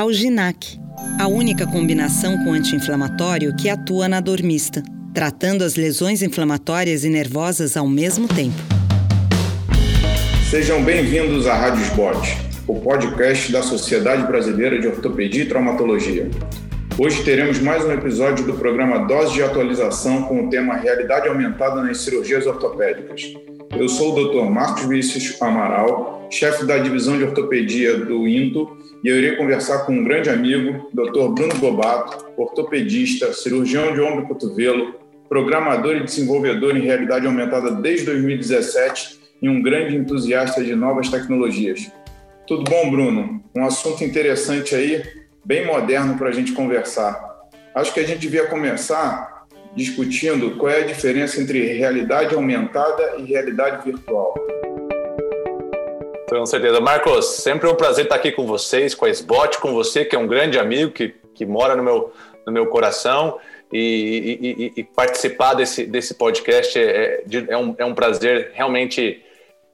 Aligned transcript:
Alginac, 0.00 0.80
a 1.18 1.28
única 1.28 1.66
combinação 1.66 2.42
com 2.42 2.54
anti-inflamatório 2.54 3.54
que 3.54 3.68
atua 3.68 4.08
na 4.08 4.18
dor 4.18 4.42
mista, 4.42 4.82
tratando 5.12 5.62
as 5.62 5.74
lesões 5.76 6.22
inflamatórias 6.22 7.04
e 7.04 7.10
nervosas 7.10 7.76
ao 7.76 7.86
mesmo 7.86 8.26
tempo. 8.26 8.56
Sejam 10.48 10.82
bem-vindos 10.82 11.46
à 11.46 11.54
Rádio 11.54 11.82
Sport, 11.82 12.30
o 12.66 12.80
podcast 12.80 13.52
da 13.52 13.62
Sociedade 13.62 14.26
Brasileira 14.26 14.80
de 14.80 14.86
Ortopedia 14.86 15.42
e 15.42 15.46
Traumatologia. 15.46 16.30
Hoje 16.98 17.22
teremos 17.22 17.60
mais 17.60 17.84
um 17.84 17.92
episódio 17.92 18.46
do 18.46 18.54
programa 18.54 19.06
Dose 19.06 19.34
de 19.34 19.42
Atualização 19.42 20.22
com 20.22 20.46
o 20.46 20.48
tema 20.48 20.76
Realidade 20.76 21.28
Aumentada 21.28 21.82
nas 21.82 21.98
Cirurgias 21.98 22.46
Ortopédicas. 22.46 23.34
Eu 23.78 23.86
sou 23.86 24.14
o 24.14 24.24
Dr. 24.24 24.50
Marcos 24.50 24.84
Vinícius 24.84 25.40
Amaral, 25.42 26.26
chefe 26.30 26.64
da 26.64 26.78
divisão 26.78 27.18
de 27.18 27.24
ortopedia 27.24 27.98
do 27.98 28.26
INTO, 28.26 28.79
e 29.02 29.08
eu 29.08 29.16
irei 29.16 29.36
conversar 29.36 29.86
com 29.86 29.92
um 29.92 30.04
grande 30.04 30.28
amigo, 30.28 30.90
Dr. 30.92 31.28
Bruno 31.32 31.58
Gobato, 31.58 32.26
ortopedista, 32.36 33.32
cirurgião 33.32 33.94
de 33.94 34.00
ombro 34.00 34.24
e 34.24 34.28
cotovelo, 34.28 34.94
programador 35.28 35.96
e 35.96 36.04
desenvolvedor 36.04 36.76
em 36.76 36.82
realidade 36.82 37.26
aumentada 37.26 37.70
desde 37.70 38.06
2017 38.06 39.20
e 39.40 39.48
um 39.48 39.62
grande 39.62 39.96
entusiasta 39.96 40.62
de 40.62 40.74
novas 40.74 41.08
tecnologias. 41.08 41.90
Tudo 42.46 42.64
bom, 42.64 42.90
Bruno? 42.90 43.42
Um 43.54 43.64
assunto 43.64 44.04
interessante 44.04 44.74
aí, 44.74 45.02
bem 45.44 45.66
moderno 45.66 46.18
para 46.18 46.28
a 46.28 46.32
gente 46.32 46.52
conversar. 46.52 47.30
Acho 47.74 47.94
que 47.94 48.00
a 48.00 48.06
gente 48.06 48.20
devia 48.20 48.46
começar 48.46 49.46
discutindo 49.74 50.56
qual 50.56 50.72
é 50.72 50.82
a 50.82 50.86
diferença 50.86 51.40
entre 51.40 51.72
realidade 51.72 52.34
aumentada 52.34 53.16
e 53.18 53.22
realidade 53.22 53.84
virtual. 53.84 54.34
Com 56.30 56.46
certeza. 56.46 56.80
Marcos, 56.80 57.26
sempre 57.26 57.68
um 57.68 57.74
prazer 57.74 58.04
estar 58.04 58.14
aqui 58.14 58.30
com 58.30 58.46
vocês, 58.46 58.94
com 58.94 59.04
a 59.04 59.10
SBOT, 59.10 59.58
com 59.58 59.74
você, 59.74 60.04
que 60.04 60.14
é 60.14 60.18
um 60.18 60.28
grande 60.28 60.60
amigo 60.60 60.92
que, 60.92 61.08
que 61.34 61.44
mora 61.44 61.74
no 61.74 61.82
meu, 61.82 62.12
no 62.46 62.52
meu 62.52 62.66
coração. 62.68 63.38
E, 63.72 64.72
e, 64.76 64.80
e 64.80 64.84
participar 64.84 65.54
desse, 65.54 65.84
desse 65.84 66.14
podcast 66.14 66.78
é, 66.78 67.24
é, 67.48 67.56
um, 67.56 67.74
é 67.76 67.84
um 67.84 67.94
prazer 67.94 68.52
realmente. 68.54 69.24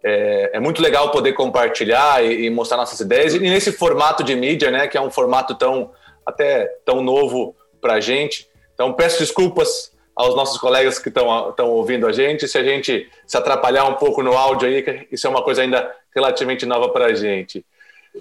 É, 0.02 0.52
é, 0.54 0.60
muito 0.60 0.80
legal 0.80 1.10
poder 1.10 1.32
compartilhar 1.32 2.24
e, 2.24 2.46
e, 2.46 2.50
mostrar 2.50 2.76
nossas 2.76 3.00
ideias. 3.00 3.34
E 3.34 3.38
nesse 3.38 3.72
formato 3.72 4.22
de 4.22 4.34
mídia, 4.34 4.70
né, 4.70 4.86
que 4.86 4.96
é 4.96 5.00
um 5.00 5.10
formato 5.10 5.54
tão 5.54 5.90
até 6.24 6.66
tão 6.84 7.02
novo 7.02 7.54
para 7.80 7.94
a 7.94 8.00
gente. 8.00 8.48
Então, 8.72 8.92
peço 8.92 9.18
desculpas 9.18 9.92
aos 10.16 10.34
nossos 10.34 10.58
colegas 10.58 10.98
que 10.98 11.10
estão 11.10 11.68
ouvindo 11.68 12.06
a 12.06 12.12
gente. 12.12 12.48
Se 12.48 12.56
a 12.56 12.64
gente 12.64 13.08
se 13.26 13.36
atrapalhar 13.36 13.84
um 13.84 13.94
pouco 13.94 14.22
no 14.22 14.36
áudio 14.36 14.66
aí, 14.66 15.06
isso 15.12 15.26
é 15.26 15.30
uma 15.30 15.42
coisa 15.42 15.60
ainda 15.60 15.94
relativamente 16.14 16.64
nova 16.64 16.88
para 16.88 17.06
a 17.06 17.14
gente. 17.14 17.64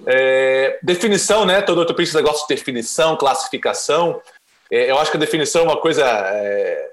É, 0.05 0.77
definição, 0.83 1.45
né? 1.45 1.61
Todo 1.61 1.79
ortopedista 1.79 2.21
gosta 2.21 2.45
de 2.47 2.53
definição, 2.53 3.15
classificação. 3.15 4.21
É, 4.69 4.91
eu 4.91 4.99
acho 4.99 5.09
que 5.09 5.17
a 5.17 5.19
definição 5.19 5.61
é 5.61 5.65
uma 5.65 5.77
coisa. 5.77 6.03
É, 6.05 6.89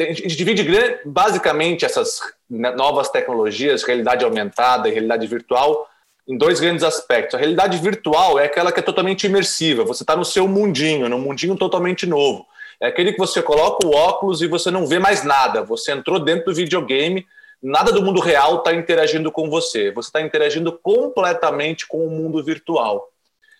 a 0.00 0.04
gente 0.04 0.36
divide 0.36 0.64
basicamente 1.04 1.84
essas 1.84 2.20
novas 2.48 3.10
tecnologias, 3.10 3.82
realidade 3.82 4.24
aumentada 4.24 4.88
e 4.88 4.92
realidade 4.92 5.26
virtual, 5.26 5.88
em 6.26 6.38
dois 6.38 6.60
grandes 6.60 6.84
aspectos. 6.84 7.34
A 7.34 7.38
realidade 7.38 7.76
virtual 7.78 8.38
é 8.38 8.46
aquela 8.46 8.70
que 8.70 8.78
é 8.78 8.82
totalmente 8.82 9.24
imersiva. 9.24 9.84
Você 9.84 10.04
está 10.04 10.16
no 10.16 10.24
seu 10.24 10.46
mundinho, 10.46 11.08
num 11.08 11.18
mundinho 11.18 11.56
totalmente 11.56 12.06
novo. 12.06 12.46
É 12.82 12.88
aquele 12.88 13.12
que 13.12 13.18
você 13.18 13.40
coloca 13.40 13.86
o 13.86 13.94
óculos 13.94 14.42
e 14.42 14.48
você 14.48 14.68
não 14.68 14.88
vê 14.88 14.98
mais 14.98 15.22
nada. 15.22 15.62
Você 15.62 15.92
entrou 15.92 16.18
dentro 16.18 16.46
do 16.46 16.54
videogame 16.54 17.24
nada 17.62 17.92
do 17.92 18.02
mundo 18.02 18.20
real 18.20 18.56
está 18.56 18.74
interagindo 18.74 19.30
com 19.30 19.48
você. 19.48 19.92
Você 19.92 20.08
está 20.08 20.20
interagindo 20.20 20.72
completamente 20.72 21.86
com 21.86 22.04
o 22.04 22.10
mundo 22.10 22.42
virtual. 22.42 23.08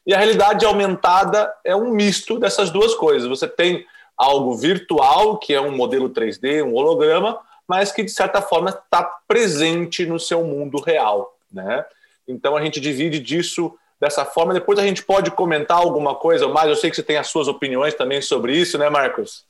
E 0.04 0.12
a 0.12 0.18
realidade 0.18 0.66
aumentada 0.66 1.54
é 1.64 1.76
um 1.76 1.92
misto 1.92 2.38
dessas 2.38 2.70
duas 2.70 2.94
coisas. 2.96 3.28
Você 3.28 3.46
tem 3.46 3.86
algo 4.18 4.56
virtual, 4.56 5.38
que 5.38 5.54
é 5.54 5.60
um 5.60 5.70
modelo 5.70 6.10
3D, 6.10 6.64
um 6.64 6.74
holograma, 6.74 7.38
mas 7.68 7.92
que 7.92 8.02
de 8.02 8.10
certa 8.10 8.42
forma 8.42 8.70
está 8.70 9.04
presente 9.28 10.04
no 10.04 10.18
seu 10.18 10.42
mundo 10.42 10.80
real, 10.80 11.38
né? 11.50 11.84
Então 12.26 12.56
a 12.56 12.62
gente 12.62 12.80
divide 12.80 13.20
disso 13.20 13.72
dessa 14.02 14.24
forma. 14.24 14.52
Depois 14.52 14.80
a 14.80 14.82
gente 14.82 15.04
pode 15.04 15.30
comentar 15.30 15.76
alguma 15.76 16.16
coisa 16.16 16.48
mais. 16.48 16.68
Eu 16.68 16.74
sei 16.74 16.90
que 16.90 16.96
você 16.96 17.04
tem 17.04 17.18
as 17.18 17.28
suas 17.28 17.46
opiniões 17.46 17.94
também 17.94 18.20
sobre 18.20 18.52
isso, 18.52 18.76
né, 18.76 18.90
Marcos? 18.90 19.44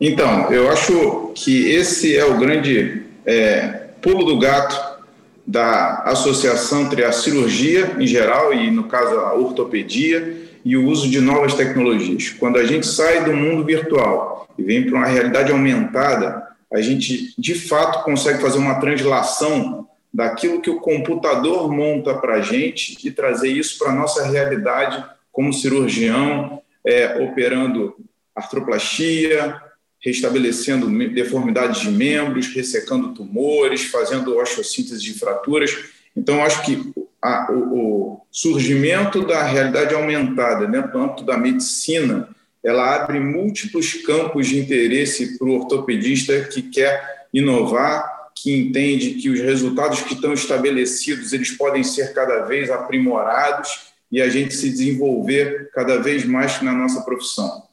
Então, 0.00 0.52
eu 0.52 0.70
acho 0.70 1.32
que 1.34 1.68
esse 1.68 2.16
é 2.16 2.24
o 2.24 2.38
grande 2.38 3.02
é, 3.26 3.88
pulo 4.00 4.24
do 4.24 4.38
gato 4.38 5.02
da 5.44 6.02
associação 6.04 6.82
entre 6.82 7.02
a 7.04 7.10
cirurgia 7.10 7.96
em 7.98 8.06
geral 8.06 8.54
e, 8.54 8.70
no 8.70 8.84
caso, 8.84 9.18
a 9.18 9.34
ortopedia 9.34 10.46
e 10.64 10.76
o 10.76 10.86
uso 10.86 11.10
de 11.10 11.20
novas 11.20 11.54
tecnologias. 11.54 12.28
Quando 12.38 12.58
a 12.58 12.64
gente 12.64 12.86
sai 12.86 13.24
do 13.24 13.32
mundo 13.32 13.64
virtual 13.64 14.48
e 14.56 14.62
vem 14.62 14.84
para 14.86 14.96
uma 14.96 15.06
realidade 15.06 15.50
aumentada, 15.50 16.46
a 16.72 16.80
gente 16.80 17.34
de 17.36 17.54
fato 17.54 18.04
consegue 18.04 18.40
fazer 18.40 18.58
uma 18.58 18.76
translação 18.76 19.88
daquilo 20.18 20.60
que 20.60 20.68
o 20.68 20.80
computador 20.80 21.70
monta 21.70 22.12
para 22.12 22.34
a 22.34 22.40
gente 22.40 22.98
e 23.06 23.08
trazer 23.08 23.52
isso 23.52 23.78
para 23.78 23.92
a 23.92 23.94
nossa 23.94 24.26
realidade 24.26 25.04
como 25.30 25.52
cirurgião, 25.52 26.60
é, 26.84 27.22
operando 27.22 27.94
artroplastia, 28.34 29.62
restabelecendo 30.04 30.88
deformidades 31.10 31.82
de 31.82 31.90
membros, 31.92 32.52
ressecando 32.52 33.14
tumores, 33.14 33.84
fazendo 33.84 34.36
osteossíntese 34.36 35.00
de 35.00 35.14
fraturas. 35.14 35.70
Então, 36.16 36.42
acho 36.42 36.64
que 36.64 36.92
a, 37.22 37.52
o, 37.52 37.54
o, 37.54 38.20
surgimento 38.32 39.24
da 39.24 39.44
realidade 39.44 39.94
aumentada 39.94 40.66
dentro 40.66 40.90
do 40.90 40.98
âmbito 40.98 41.24
da 41.24 41.38
medicina, 41.38 42.28
ela 42.64 42.96
abre 42.96 43.20
múltiplos 43.20 43.94
campos 44.04 44.48
de 44.48 44.58
interesse 44.58 45.38
para 45.38 45.46
o 45.46 45.60
ortopedista 45.60 46.40
que 46.40 46.62
quer 46.62 47.28
inovar, 47.32 48.17
que 48.42 48.54
entende 48.54 49.14
que 49.14 49.30
os 49.30 49.40
resultados 49.40 50.02
que 50.02 50.14
estão 50.14 50.32
estabelecidos 50.32 51.32
eles 51.32 51.50
podem 51.50 51.82
ser 51.82 52.12
cada 52.12 52.42
vez 52.42 52.70
aprimorados 52.70 53.88
e 54.10 54.22
a 54.22 54.28
gente 54.28 54.54
se 54.54 54.70
desenvolver 54.70 55.70
cada 55.72 55.98
vez 55.98 56.24
mais 56.24 56.62
na 56.62 56.72
nossa 56.72 57.02
profissão. 57.02 57.68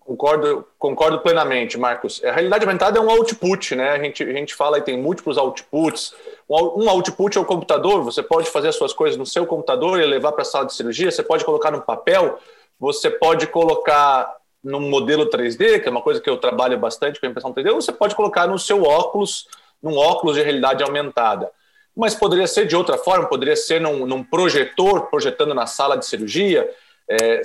Concordo, 0.00 0.64
concordo 0.78 1.18
plenamente, 1.20 1.76
Marcos. 1.76 2.22
A 2.24 2.30
realidade 2.30 2.64
aumentada 2.64 2.96
é 2.96 3.02
um 3.02 3.10
output, 3.10 3.74
né? 3.74 3.90
A 3.90 3.98
gente, 3.98 4.22
a 4.22 4.32
gente 4.32 4.54
fala 4.54 4.78
e 4.78 4.82
tem 4.82 4.96
múltiplos 4.96 5.36
outputs. 5.36 6.14
Um 6.48 6.88
output 6.88 7.36
é 7.36 7.40
o 7.40 7.44
computador, 7.44 8.04
você 8.04 8.22
pode 8.22 8.48
fazer 8.48 8.68
as 8.68 8.76
suas 8.76 8.92
coisas 8.92 9.18
no 9.18 9.26
seu 9.26 9.44
computador 9.46 10.00
e 10.00 10.06
levar 10.06 10.30
para 10.30 10.42
a 10.42 10.44
sala 10.44 10.66
de 10.66 10.74
cirurgia, 10.74 11.10
você 11.10 11.24
pode 11.24 11.44
colocar 11.44 11.72
no 11.72 11.82
papel, 11.82 12.38
você 12.78 13.10
pode 13.10 13.48
colocar 13.48 14.32
num 14.62 14.88
modelo 14.88 15.28
3D, 15.28 15.80
que 15.80 15.88
é 15.88 15.90
uma 15.90 16.02
coisa 16.02 16.20
que 16.20 16.30
eu 16.30 16.36
trabalho 16.36 16.78
bastante 16.78 17.18
com 17.18 17.26
a 17.26 17.28
impressão 17.28 17.52
3D, 17.52 17.70
ou 17.70 17.80
você 17.80 17.92
pode 17.92 18.14
colocar 18.14 18.46
no 18.46 18.60
seu 18.60 18.84
óculos, 18.84 19.48
num 19.82 19.96
óculos 19.96 20.36
de 20.36 20.42
realidade 20.42 20.82
aumentada. 20.82 21.50
Mas 21.94 22.14
poderia 22.14 22.46
ser 22.46 22.66
de 22.66 22.76
outra 22.76 22.98
forma, 22.98 23.28
poderia 23.28 23.56
ser 23.56 23.80
num, 23.80 24.06
num 24.06 24.22
projetor, 24.22 25.06
projetando 25.08 25.54
na 25.54 25.66
sala 25.66 25.96
de 25.96 26.04
cirurgia, 26.04 26.68
é, 27.08 27.40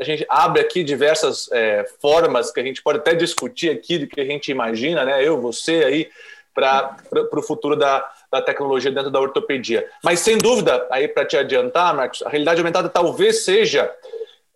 a 0.00 0.04
gente 0.04 0.26
abre 0.28 0.60
aqui 0.60 0.82
diversas 0.82 1.48
é, 1.52 1.84
formas 2.00 2.50
que 2.50 2.58
a 2.58 2.64
gente 2.64 2.82
pode 2.82 2.98
até 2.98 3.14
discutir 3.14 3.70
aqui 3.70 3.96
do 3.96 4.08
que 4.08 4.20
a 4.20 4.24
gente 4.24 4.50
imagina, 4.50 5.04
né? 5.04 5.24
Eu, 5.24 5.40
você 5.40 5.84
aí, 5.84 6.10
para 6.52 6.96
o 7.32 7.42
futuro 7.42 7.76
da, 7.76 8.08
da 8.30 8.42
tecnologia 8.42 8.90
dentro 8.90 9.10
da 9.10 9.20
ortopedia. 9.20 9.88
Mas 10.02 10.20
sem 10.20 10.36
dúvida, 10.36 10.86
aí 10.90 11.06
para 11.06 11.24
te 11.24 11.36
adiantar, 11.36 11.94
Marcos, 11.94 12.22
a 12.22 12.28
realidade 12.28 12.60
aumentada 12.60 12.88
talvez 12.88 13.44
seja 13.44 13.92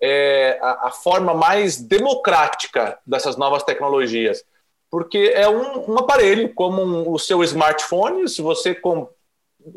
é, 0.00 0.58
a, 0.60 0.88
a, 0.88 0.90
forma 0.90 1.34
mais 1.34 1.80
democrática 1.80 2.98
dessas 3.06 3.36
novas 3.36 3.62
tecnologias, 3.62 4.44
porque 4.90 5.32
é 5.34 5.48
um, 5.48 5.92
um 5.92 5.98
aparelho 5.98 6.52
como 6.54 6.82
um, 6.82 7.12
o 7.12 7.18
seu 7.18 7.42
smartphone. 7.44 8.28
Se 8.28 8.40
você 8.40 8.74
com, 8.74 9.08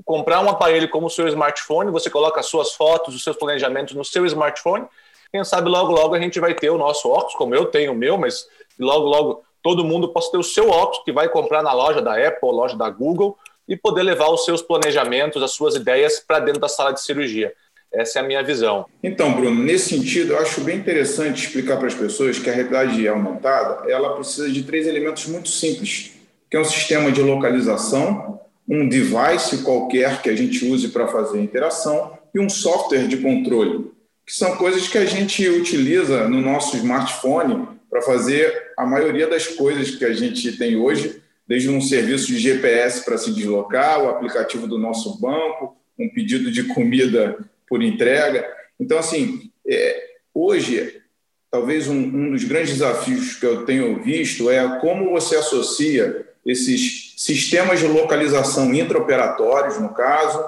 comprar 0.06 0.40
um 0.40 0.50
aparelho 0.50 0.90
como 0.90 1.08
o 1.08 1.10
seu 1.10 1.28
smartphone, 1.28 1.92
você 1.92 2.10
coloca 2.10 2.40
as 2.40 2.46
suas 2.46 2.74
fotos, 2.74 3.16
os 3.16 3.24
seus 3.24 3.36
planejamentos 3.36 3.94
no 3.94 4.06
seu 4.06 4.26
smartphone. 4.26 4.86
Quem 5.32 5.44
sabe 5.44 5.70
logo, 5.70 5.92
logo 5.92 6.16
a 6.16 6.20
gente 6.20 6.40
vai 6.40 6.54
ter 6.54 6.70
o 6.70 6.78
nosso 6.78 7.10
óculos, 7.10 7.36
como 7.36 7.56
eu 7.56 7.66
tenho 7.66 7.94
o 7.94 7.96
meu, 7.96 8.18
mas 8.18 8.48
logo, 8.80 9.08
logo 9.08 9.44
todo 9.64 9.84
mundo 9.84 10.10
possa 10.10 10.32
ter 10.32 10.38
o 10.38 10.44
seu 10.44 10.70
óculos 10.70 11.04
que 11.04 11.12
vai 11.12 11.30
comprar 11.30 11.62
na 11.62 11.74
loja 11.74 12.02
da 12.02 12.16
Apple, 12.16 12.50
loja 12.50 12.76
da 12.76 12.90
Google 12.90 13.38
e 13.68 13.78
poder 13.78 14.04
levar 14.04 14.30
os 14.30 14.44
seus 14.44 14.62
planejamentos, 14.62 15.42
as 15.42 15.52
suas 15.52 15.76
ideias 15.76 16.20
para 16.20 16.40
dentro 16.40 16.60
da 16.60 16.68
sala 16.68 16.92
de 16.92 17.02
cirurgia. 17.02 17.54
Essa 17.94 18.20
é 18.20 18.22
a 18.22 18.26
minha 18.26 18.42
visão. 18.42 18.86
Então, 19.04 19.34
Bruno, 19.34 19.62
nesse 19.62 19.90
sentido, 19.90 20.34
eu 20.34 20.40
acho 20.40 20.62
bem 20.62 20.78
interessante 20.78 21.46
explicar 21.46 21.78
para 21.78 21.88
as 21.88 21.94
pessoas 21.94 22.40
que 22.40 22.50
a 22.50 22.54
realidade 22.54 23.06
aumentada 23.08 23.90
ela 23.92 24.16
precisa 24.16 24.50
de 24.50 24.64
três 24.64 24.88
elementos 24.88 25.26
muito 25.28 25.50
simples, 25.50 26.14
que 26.50 26.56
é 26.56 26.60
um 26.60 26.66
sistema 26.66 27.12
de 27.12 27.22
localização, 27.22 28.40
um 28.68 28.88
device 28.88 29.64
qualquer 29.64 30.22
que 30.22 30.30
a 30.30 30.36
gente 30.36 30.64
use 30.66 30.90
para 30.90 31.08
fazer 31.08 31.40
a 31.40 31.42
interação 31.42 32.18
e 32.34 32.40
um 32.40 32.50
software 32.50 33.08
de 33.08 33.18
controle, 33.18 33.92
que 34.26 34.34
são 34.34 34.56
coisas 34.56 34.88
que 34.88 34.98
a 34.98 35.06
gente 35.06 35.48
utiliza 35.50 36.30
no 36.30 36.40
nosso 36.40 36.78
smartphone 36.78 37.68
para 37.90 38.02
fazer 38.02 38.72
a 38.78 38.86
maioria 38.86 39.28
das 39.28 39.48
coisas 39.48 39.92
que 39.92 40.06
a 40.06 40.14
gente 40.14 40.58
tem 40.58 40.78
hoje, 40.78 41.22
desde 41.46 41.70
um 41.70 41.82
serviço 41.82 42.28
de 42.28 42.40
GPS 42.40 43.04
para 43.04 43.18
se 43.18 43.34
deslocar, 43.34 44.02
o 44.02 44.10
aplicativo 44.10 44.66
do 44.66 44.78
nosso 44.78 45.20
banco, 45.20 45.76
um 46.00 46.08
pedido 46.08 46.50
de 46.50 46.64
comida 46.64 47.38
por 47.72 47.82
entrega. 47.82 48.46
Então, 48.78 49.00
assim, 49.00 49.50
É, 49.64 50.04
hoje, 50.34 51.02
talvez 51.50 51.88
um, 51.88 51.98
um 51.98 52.32
dos 52.32 52.44
grandes 52.44 52.74
desafios 52.74 53.36
que 53.36 53.46
eu 53.46 53.64
tenho 53.64 54.02
visto 54.04 54.50
é 54.50 54.80
como 54.82 55.12
você 55.12 55.36
associa 55.38 56.26
esses 56.44 57.14
sistemas 57.16 57.80
de 57.80 57.88
localização 57.88 58.74
intraoperatórios, 58.74 59.80
no 59.80 59.94
caso, 59.94 60.44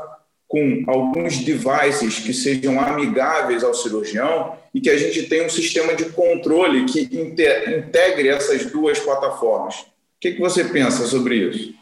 com 0.48 0.84
alguns 0.88 1.38
devices 1.38 2.20
que 2.20 2.34
sejam 2.34 2.80
amigáveis 2.81 3.64
ao 3.64 3.74
cirurgião 3.74 4.58
e 4.74 4.81
que 4.81 4.90
a 4.90 4.98
gente 4.98 5.24
tenha 5.30 5.46
um 5.46 5.50
sistema 5.50 5.94
de 5.94 6.06
controle 6.06 6.86
que 6.86 7.02
integre 7.02 8.28
essas 8.30 8.66
duas 8.66 9.00
plataformas. 9.00 9.75
O 9.75 9.86
que, 10.20 10.34
que 10.34 10.42
você 10.42 10.64
pensa 10.64 11.06
sobre 11.06 11.36
isso? 11.36 11.74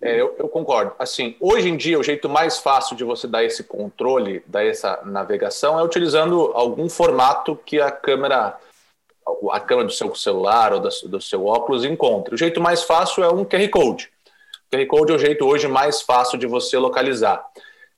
É, 0.00 0.20
eu, 0.20 0.34
eu, 0.38 0.48
concordo. 0.48 0.92
Assim, 0.98 1.36
hoje 1.40 1.68
em 1.68 1.76
dia, 1.76 1.98
o 1.98 2.02
jeito 2.02 2.28
mais 2.28 2.58
fácil 2.58 2.94
de 2.96 3.02
você 3.02 3.26
dar 3.26 3.42
esse 3.44 3.64
controle, 3.64 4.42
dar 4.46 4.64
essa 4.64 5.00
navegação, 5.04 5.78
é 5.78 5.82
utilizando 5.82 6.52
algum 6.54 6.88
formato 6.88 7.58
que 7.64 7.80
a 7.80 7.90
câmera, 7.90 8.58
a 9.50 9.60
câmera 9.60 9.88
do 9.88 9.94
seu 9.94 10.14
celular 10.14 10.74
ou 10.74 10.80
do 10.80 11.20
seu 11.20 11.46
óculos 11.46 11.84
encontre. 11.84 12.34
O 12.34 12.38
jeito 12.38 12.60
mais 12.60 12.82
fácil 12.82 13.24
é 13.24 13.32
um 13.32 13.44
QR 13.44 13.68
Code. 13.70 14.10
O 14.70 14.76
QR 14.76 14.86
Code 14.86 15.12
é 15.12 15.14
o 15.14 15.18
jeito 15.18 15.46
hoje 15.46 15.66
mais 15.66 16.02
fácil 16.02 16.38
de 16.38 16.46
você 16.46 16.76
localizar. 16.76 17.44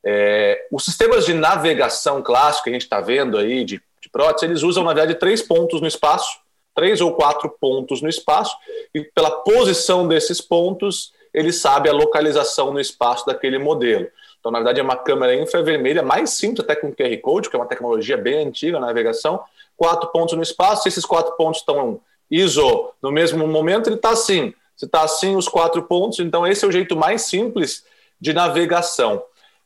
É, 0.04 0.66
os 0.70 0.84
sistemas 0.84 1.26
de 1.26 1.34
navegação 1.34 2.22
clássicos 2.22 2.62
que 2.62 2.70
a 2.70 2.72
gente 2.72 2.82
está 2.82 3.00
vendo 3.00 3.36
aí, 3.36 3.64
de, 3.64 3.82
de 4.00 4.08
prótese, 4.10 4.46
eles 4.46 4.62
usam, 4.62 4.84
na 4.84 4.94
verdade, 4.94 5.18
três 5.18 5.42
pontos 5.42 5.80
no 5.80 5.88
espaço, 5.88 6.38
três 6.74 7.00
ou 7.00 7.12
quatro 7.14 7.50
pontos 7.60 8.00
no 8.00 8.08
espaço, 8.08 8.56
e 8.94 9.02
pela 9.02 9.30
posição 9.30 10.06
desses 10.06 10.40
pontos, 10.40 11.12
ele 11.32 11.52
sabe 11.52 11.88
a 11.88 11.92
localização 11.92 12.72
no 12.72 12.80
espaço 12.80 13.26
daquele 13.26 13.58
modelo. 13.58 14.08
Então, 14.40 14.52
na 14.52 14.58
verdade, 14.58 14.80
é 14.80 14.82
uma 14.82 14.96
câmera 14.96 15.34
infravermelha, 15.34 16.02
mais 16.02 16.30
simples 16.30 16.64
até 16.64 16.76
com 16.76 16.92
QR 16.92 17.16
Code, 17.20 17.50
que 17.50 17.56
é 17.56 17.58
uma 17.58 17.66
tecnologia 17.66 18.16
bem 18.16 18.46
antiga 18.46 18.78
na 18.78 18.86
navegação, 18.86 19.42
quatro 19.76 20.08
pontos 20.10 20.34
no 20.34 20.42
espaço, 20.42 20.82
se 20.82 20.88
esses 20.88 21.04
quatro 21.04 21.36
pontos 21.36 21.60
estão 21.60 22.00
ISO 22.30 22.90
no 23.02 23.10
mesmo 23.10 23.46
momento, 23.46 23.88
ele 23.88 23.96
está 23.96 24.10
assim. 24.10 24.52
Se 24.76 24.84
está 24.84 25.02
assim, 25.02 25.34
os 25.34 25.48
quatro 25.48 25.82
pontos, 25.82 26.20
então 26.20 26.46
esse 26.46 26.64
é 26.64 26.68
o 26.68 26.72
jeito 26.72 26.96
mais 26.96 27.22
simples 27.22 27.84
de 28.20 28.32
navegação. 28.32 29.22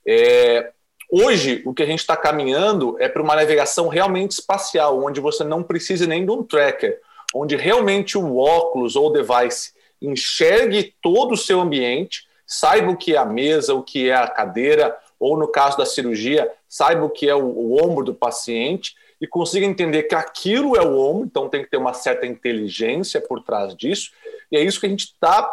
É, 0.06 0.70
hoje, 1.10 1.62
o 1.66 1.74
que 1.74 1.82
a 1.82 1.86
gente 1.86 2.00
está 2.00 2.16
caminhando 2.16 2.96
é 2.98 3.08
para 3.08 3.22
uma 3.22 3.36
navegação 3.36 3.88
realmente 3.88 4.32
espacial, 4.32 5.04
onde 5.04 5.20
você 5.20 5.44
não 5.44 5.62
precisa 5.62 6.06
nem 6.06 6.24
de 6.24 6.30
um 6.30 6.42
tracker, 6.42 6.98
onde 7.34 7.56
realmente 7.56 8.16
o 8.16 8.38
óculos 8.38 8.96
ou 8.96 9.08
o 9.08 9.12
device 9.12 9.72
enxergue 10.06 10.94
todo 11.02 11.32
o 11.32 11.36
seu 11.36 11.60
ambiente, 11.60 12.26
saiba 12.46 12.90
o 12.90 12.96
que 12.96 13.14
é 13.14 13.18
a 13.18 13.24
mesa, 13.24 13.74
o 13.74 13.82
que 13.82 14.08
é 14.08 14.14
a 14.14 14.28
cadeira, 14.28 14.96
ou 15.18 15.38
no 15.38 15.48
caso 15.48 15.78
da 15.78 15.86
cirurgia, 15.86 16.50
saiba 16.68 17.04
o 17.04 17.10
que 17.10 17.28
é 17.28 17.34
o, 17.34 17.44
o 17.44 17.84
ombro 17.84 18.04
do 18.04 18.14
paciente 18.14 18.94
e 19.20 19.26
consiga 19.26 19.64
entender 19.64 20.02
que 20.04 20.14
aquilo 20.14 20.76
é 20.76 20.82
o 20.82 20.98
ombro, 20.98 21.26
então 21.26 21.48
tem 21.48 21.62
que 21.62 21.70
ter 21.70 21.76
uma 21.76 21.94
certa 21.94 22.26
inteligência 22.26 23.20
por 23.20 23.40
trás 23.42 23.76
disso, 23.76 24.10
e 24.50 24.56
é 24.56 24.60
isso 24.62 24.80
que 24.80 24.86
a 24.86 24.88
gente 24.88 25.04
está 25.04 25.48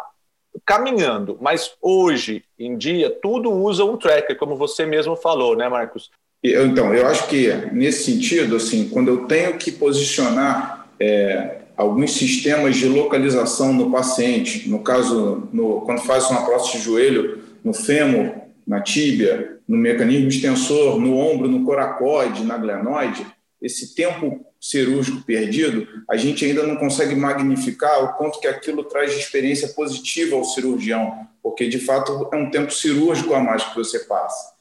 caminhando, 0.66 1.38
mas 1.40 1.72
hoje 1.80 2.44
em 2.58 2.76
dia 2.76 3.08
tudo 3.08 3.52
usa 3.52 3.84
um 3.84 3.96
tracker, 3.96 4.36
como 4.36 4.56
você 4.56 4.84
mesmo 4.84 5.14
falou, 5.14 5.56
né, 5.56 5.68
Marcos? 5.68 6.10
Então, 6.42 6.94
eu 6.94 7.06
acho 7.06 7.28
que 7.28 7.52
nesse 7.70 8.12
sentido, 8.12 8.56
assim, 8.56 8.88
quando 8.88 9.08
eu 9.08 9.26
tenho 9.26 9.58
que 9.58 9.70
posicionar 9.70 10.88
é, 10.98 11.59
alguns 11.80 12.12
sistemas 12.12 12.76
de 12.76 12.86
localização 12.86 13.72
no 13.72 13.90
paciente, 13.90 14.68
no 14.68 14.80
caso, 14.80 15.48
no, 15.50 15.80
quando 15.80 16.02
faz 16.02 16.28
uma 16.30 16.44
prótese 16.44 16.72
de 16.72 16.84
joelho, 16.84 17.42
no 17.64 17.72
fêmur, 17.72 18.34
na 18.66 18.82
tíbia, 18.82 19.58
no 19.66 19.78
mecanismo 19.78 20.28
extensor, 20.28 21.00
no 21.00 21.16
ombro, 21.16 21.48
no 21.48 21.64
coracoide, 21.64 22.44
na 22.44 22.58
glenoide, 22.58 23.26
esse 23.62 23.94
tempo 23.94 24.44
cirúrgico 24.60 25.22
perdido, 25.22 25.88
a 26.08 26.18
gente 26.18 26.44
ainda 26.44 26.66
não 26.66 26.76
consegue 26.76 27.14
magnificar 27.14 28.04
o 28.04 28.12
quanto 28.18 28.40
que 28.40 28.46
aquilo 28.46 28.84
traz 28.84 29.12
de 29.12 29.18
experiência 29.18 29.68
positiva 29.68 30.36
ao 30.36 30.44
cirurgião, 30.44 31.26
porque 31.42 31.66
de 31.66 31.78
fato 31.78 32.28
é 32.30 32.36
um 32.36 32.50
tempo 32.50 32.70
cirúrgico 32.70 33.32
a 33.32 33.40
mais 33.40 33.64
que 33.64 33.74
você 33.74 34.00
passa. 34.00 34.52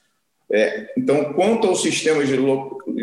É, 0.50 0.94
então, 0.98 1.34
quanto 1.34 1.68
ao 1.68 1.76
sistema 1.76 2.24
de 2.24 2.34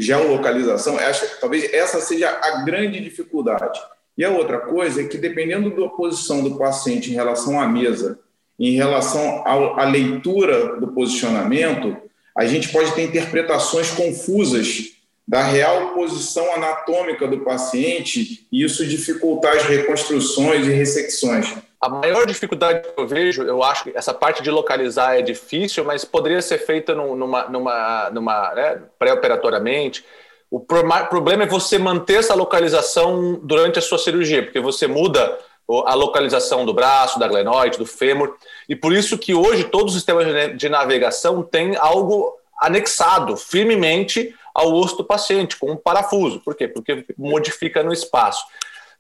geolocalização, 0.01 0.99
acho, 0.99 1.39
talvez 1.39 1.73
essa 1.73 2.01
seja 2.01 2.31
a 2.31 2.63
grande 2.65 2.99
dificuldade. 2.99 3.79
E 4.17 4.25
a 4.25 4.31
outra 4.31 4.59
coisa 4.59 5.03
é 5.03 5.05
que, 5.05 5.19
dependendo 5.19 5.71
da 5.71 5.89
posição 5.89 6.43
do 6.43 6.57
paciente 6.57 7.11
em 7.11 7.15
relação 7.15 7.61
à 7.61 7.69
mesa, 7.69 8.19
em 8.59 8.73
relação 8.73 9.45
à 9.47 9.85
leitura 9.85 10.77
do 10.81 10.89
posicionamento, 10.89 11.97
a 12.37 12.47
gente 12.47 12.71
pode 12.71 12.93
ter 12.95 13.03
interpretações 13.03 13.91
confusas 13.91 14.97
da 15.29 15.43
real 15.43 15.95
posição 15.95 16.55
anatômica 16.55 17.27
do 17.27 17.41
paciente 17.41 18.47
e 18.51 18.63
isso 18.63 18.87
dificultar 18.87 19.57
as 19.57 19.65
reconstruções 19.65 20.67
e 20.67 20.71
ressecções. 20.71 21.53
A 21.81 21.89
maior 21.89 22.27
dificuldade 22.27 22.83
que 22.83 23.01
eu 23.01 23.07
vejo, 23.07 23.43
eu 23.43 23.63
acho 23.63 23.85
que 23.85 23.93
essa 23.95 24.15
parte 24.15 24.43
de 24.43 24.51
localizar 24.51 25.19
é 25.19 25.23
difícil, 25.23 25.85
mas 25.85 26.05
poderia 26.05 26.41
ser 26.41 26.59
feita 26.59 26.95
numa, 26.95 27.49
numa, 27.49 28.11
numa 28.11 28.55
né, 28.55 28.83
pré-operatoriamente. 28.99 30.05
O 30.51 30.61
problema 30.61 31.43
é 31.43 31.47
você 31.47 31.79
manter 31.79 32.21
essa 32.21 32.35
localização 32.35 33.41
durante 33.43 33.79
a 33.79 33.83
sua 33.83 33.99
cirurgia, 33.99 34.43
porque 34.43 34.61
você 34.61 34.87
muda 34.87 35.39
a 35.69 35.95
localização 35.95 36.65
do 36.65 36.73
braço, 36.73 37.19
da 37.19 37.27
glenoide, 37.27 37.79
do 37.79 37.87
fêmur, 37.87 38.37
e 38.69 38.77
por 38.77 38.93
isso 38.93 39.19
que 39.19 39.35
hoje 39.35 39.65
todos 39.65 39.95
os 39.95 40.01
sistemas 40.01 40.57
de 40.57 40.69
navegação 40.69 41.43
têm 41.43 41.77
algo 41.77 42.33
anexado 42.61 43.37
firmemente 43.37 44.35
ao 44.55 44.73
osso 44.73 44.97
do 44.97 45.05
paciente, 45.05 45.57
com 45.57 45.73
um 45.73 45.77
parafuso. 45.77 46.41
Por 46.41 46.55
quê? 46.55 46.69
Porque 46.69 47.05
modifica 47.19 47.83
no 47.83 47.93
espaço. 47.93 48.45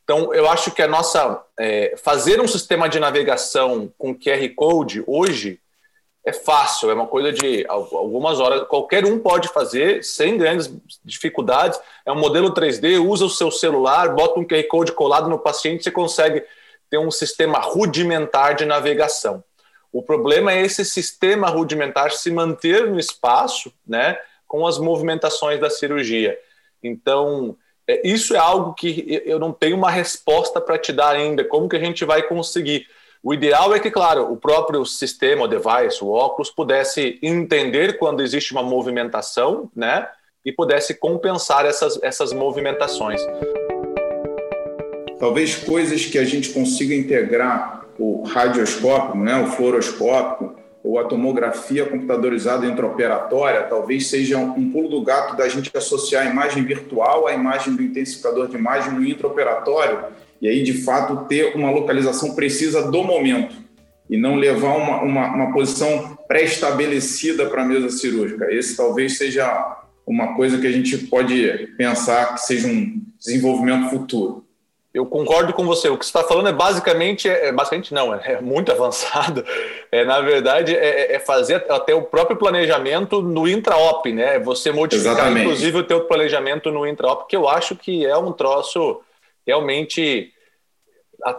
Então, 0.04 0.32
eu 0.34 0.48
acho 0.48 0.70
que 0.70 0.82
a 0.82 0.86
nossa. 0.86 1.42
É, 1.58 1.94
fazer 1.96 2.40
um 2.40 2.46
sistema 2.46 2.88
de 2.88 3.00
navegação 3.00 3.92
com 3.98 4.14
QR 4.14 4.48
Code 4.54 5.02
hoje 5.06 5.58
é 6.26 6.32
fácil, 6.32 6.90
é 6.90 6.94
uma 6.94 7.06
coisa 7.06 7.32
de 7.32 7.64
algumas 7.68 8.40
horas, 8.40 8.66
qualquer 8.66 9.04
um 9.04 9.16
pode 9.16 9.46
fazer 9.48 10.02
sem 10.02 10.36
grandes 10.36 10.68
dificuldades. 11.04 11.80
É 12.04 12.10
um 12.10 12.18
modelo 12.18 12.52
3D, 12.52 12.98
usa 12.98 13.24
o 13.24 13.30
seu 13.30 13.48
celular, 13.48 14.12
bota 14.12 14.40
um 14.40 14.44
QR 14.44 14.64
Code 14.64 14.90
colado 14.90 15.30
no 15.30 15.38
paciente, 15.38 15.84
você 15.84 15.90
consegue 15.92 16.42
ter 16.90 16.98
um 16.98 17.12
sistema 17.12 17.60
rudimentar 17.60 18.56
de 18.56 18.64
navegação. 18.64 19.44
O 19.92 20.02
problema 20.02 20.52
é 20.52 20.62
esse 20.62 20.84
sistema 20.84 21.48
rudimentar 21.48 22.10
se 22.10 22.28
manter 22.32 22.90
no 22.90 22.98
espaço, 22.98 23.72
né? 23.86 24.18
com 24.48 24.66
as 24.66 24.78
movimentações 24.78 25.60
da 25.60 25.70
cirurgia. 25.70 26.36
Então, 26.82 27.56
é, 27.86 28.06
isso 28.06 28.34
é 28.34 28.38
algo 28.38 28.74
que 28.74 29.22
eu 29.24 29.38
não 29.38 29.52
tenho 29.52 29.76
uma 29.76 29.90
resposta 29.92 30.60
para 30.60 30.76
te 30.76 30.92
dar 30.92 31.14
ainda. 31.14 31.44
Como 31.44 31.68
que 31.68 31.76
a 31.76 31.80
gente 31.80 32.04
vai 32.04 32.22
conseguir? 32.24 32.86
O 33.26 33.34
ideal 33.34 33.74
é 33.74 33.80
que, 33.80 33.90
claro, 33.90 34.32
o 34.32 34.36
próprio 34.36 34.86
sistema, 34.86 35.46
o 35.46 35.48
device, 35.48 35.98
o 36.00 36.10
óculos, 36.10 36.48
pudesse 36.48 37.18
entender 37.20 37.98
quando 37.98 38.22
existe 38.22 38.52
uma 38.52 38.62
movimentação, 38.62 39.68
né? 39.74 40.06
E 40.44 40.52
pudesse 40.52 40.94
compensar 40.94 41.66
essas, 41.66 42.00
essas 42.04 42.32
movimentações. 42.32 43.20
Talvez 45.18 45.56
coisas 45.56 46.06
que 46.06 46.18
a 46.18 46.24
gente 46.24 46.50
consiga 46.50 46.94
integrar 46.94 47.84
o 47.98 48.22
radioscópio, 48.22 49.20
né, 49.20 49.42
o 49.42 49.48
fluoroscópio, 49.48 50.54
ou 50.84 51.00
a 51.00 51.04
tomografia 51.04 51.84
computadorizada 51.84 52.64
intraoperatória 52.64 53.64
talvez 53.64 54.06
seja 54.06 54.38
um 54.38 54.70
pulo 54.70 54.88
do 54.88 55.02
gato 55.02 55.36
da 55.36 55.48
gente 55.48 55.68
associar 55.76 56.24
a 56.24 56.30
imagem 56.30 56.62
virtual 56.62 57.26
à 57.26 57.32
imagem 57.32 57.74
do 57.74 57.82
intensificador 57.82 58.46
de 58.46 58.56
imagem 58.56 58.92
no 58.92 59.04
intraoperatório 59.04 59.98
e 60.40 60.48
aí, 60.48 60.62
de 60.62 60.82
fato, 60.82 61.26
ter 61.26 61.54
uma 61.54 61.70
localização 61.70 62.34
precisa 62.34 62.90
do 62.90 63.02
momento 63.02 63.56
e 64.08 64.16
não 64.16 64.36
levar 64.36 64.76
uma, 64.76 65.02
uma, 65.02 65.34
uma 65.34 65.52
posição 65.52 66.16
pré-estabelecida 66.28 67.46
para 67.46 67.62
a 67.62 67.66
mesa 67.66 67.90
cirúrgica. 67.90 68.52
Esse 68.52 68.76
talvez 68.76 69.18
seja 69.18 69.84
uma 70.06 70.36
coisa 70.36 70.58
que 70.58 70.66
a 70.66 70.72
gente 70.72 70.96
pode 70.98 71.68
pensar 71.76 72.34
que 72.34 72.40
seja 72.40 72.68
um 72.68 73.02
desenvolvimento 73.18 73.90
futuro 73.90 74.46
eu 74.96 75.04
concordo 75.04 75.52
com 75.52 75.66
você. 75.66 75.90
O 75.90 75.98
que 75.98 76.06
você 76.06 76.08
está 76.08 76.24
falando 76.24 76.48
é 76.48 76.52
basicamente, 76.54 77.28
é, 77.28 77.52
basicamente 77.52 77.92
não, 77.92 78.14
é, 78.14 78.40
muito 78.40 78.72
avançado. 78.72 79.44
É, 79.92 80.06
na 80.06 80.22
verdade, 80.22 80.74
é, 80.74 81.14
é, 81.14 81.18
fazer 81.18 81.66
até 81.68 81.94
o 81.94 82.00
próprio 82.00 82.34
planejamento 82.34 83.20
no 83.20 83.46
intraop, 83.46 84.10
né? 84.10 84.38
Você 84.38 84.72
modificar, 84.72 85.12
Exatamente. 85.12 85.42
inclusive, 85.42 85.78
o 85.78 85.84
teu 85.84 86.00
planejamento 86.06 86.70
no 86.70 86.86
intraop, 86.86 87.28
que 87.28 87.36
eu 87.36 87.46
acho 87.46 87.76
que 87.76 88.06
é 88.06 88.16
um 88.16 88.32
troço 88.32 89.02
realmente 89.46 90.32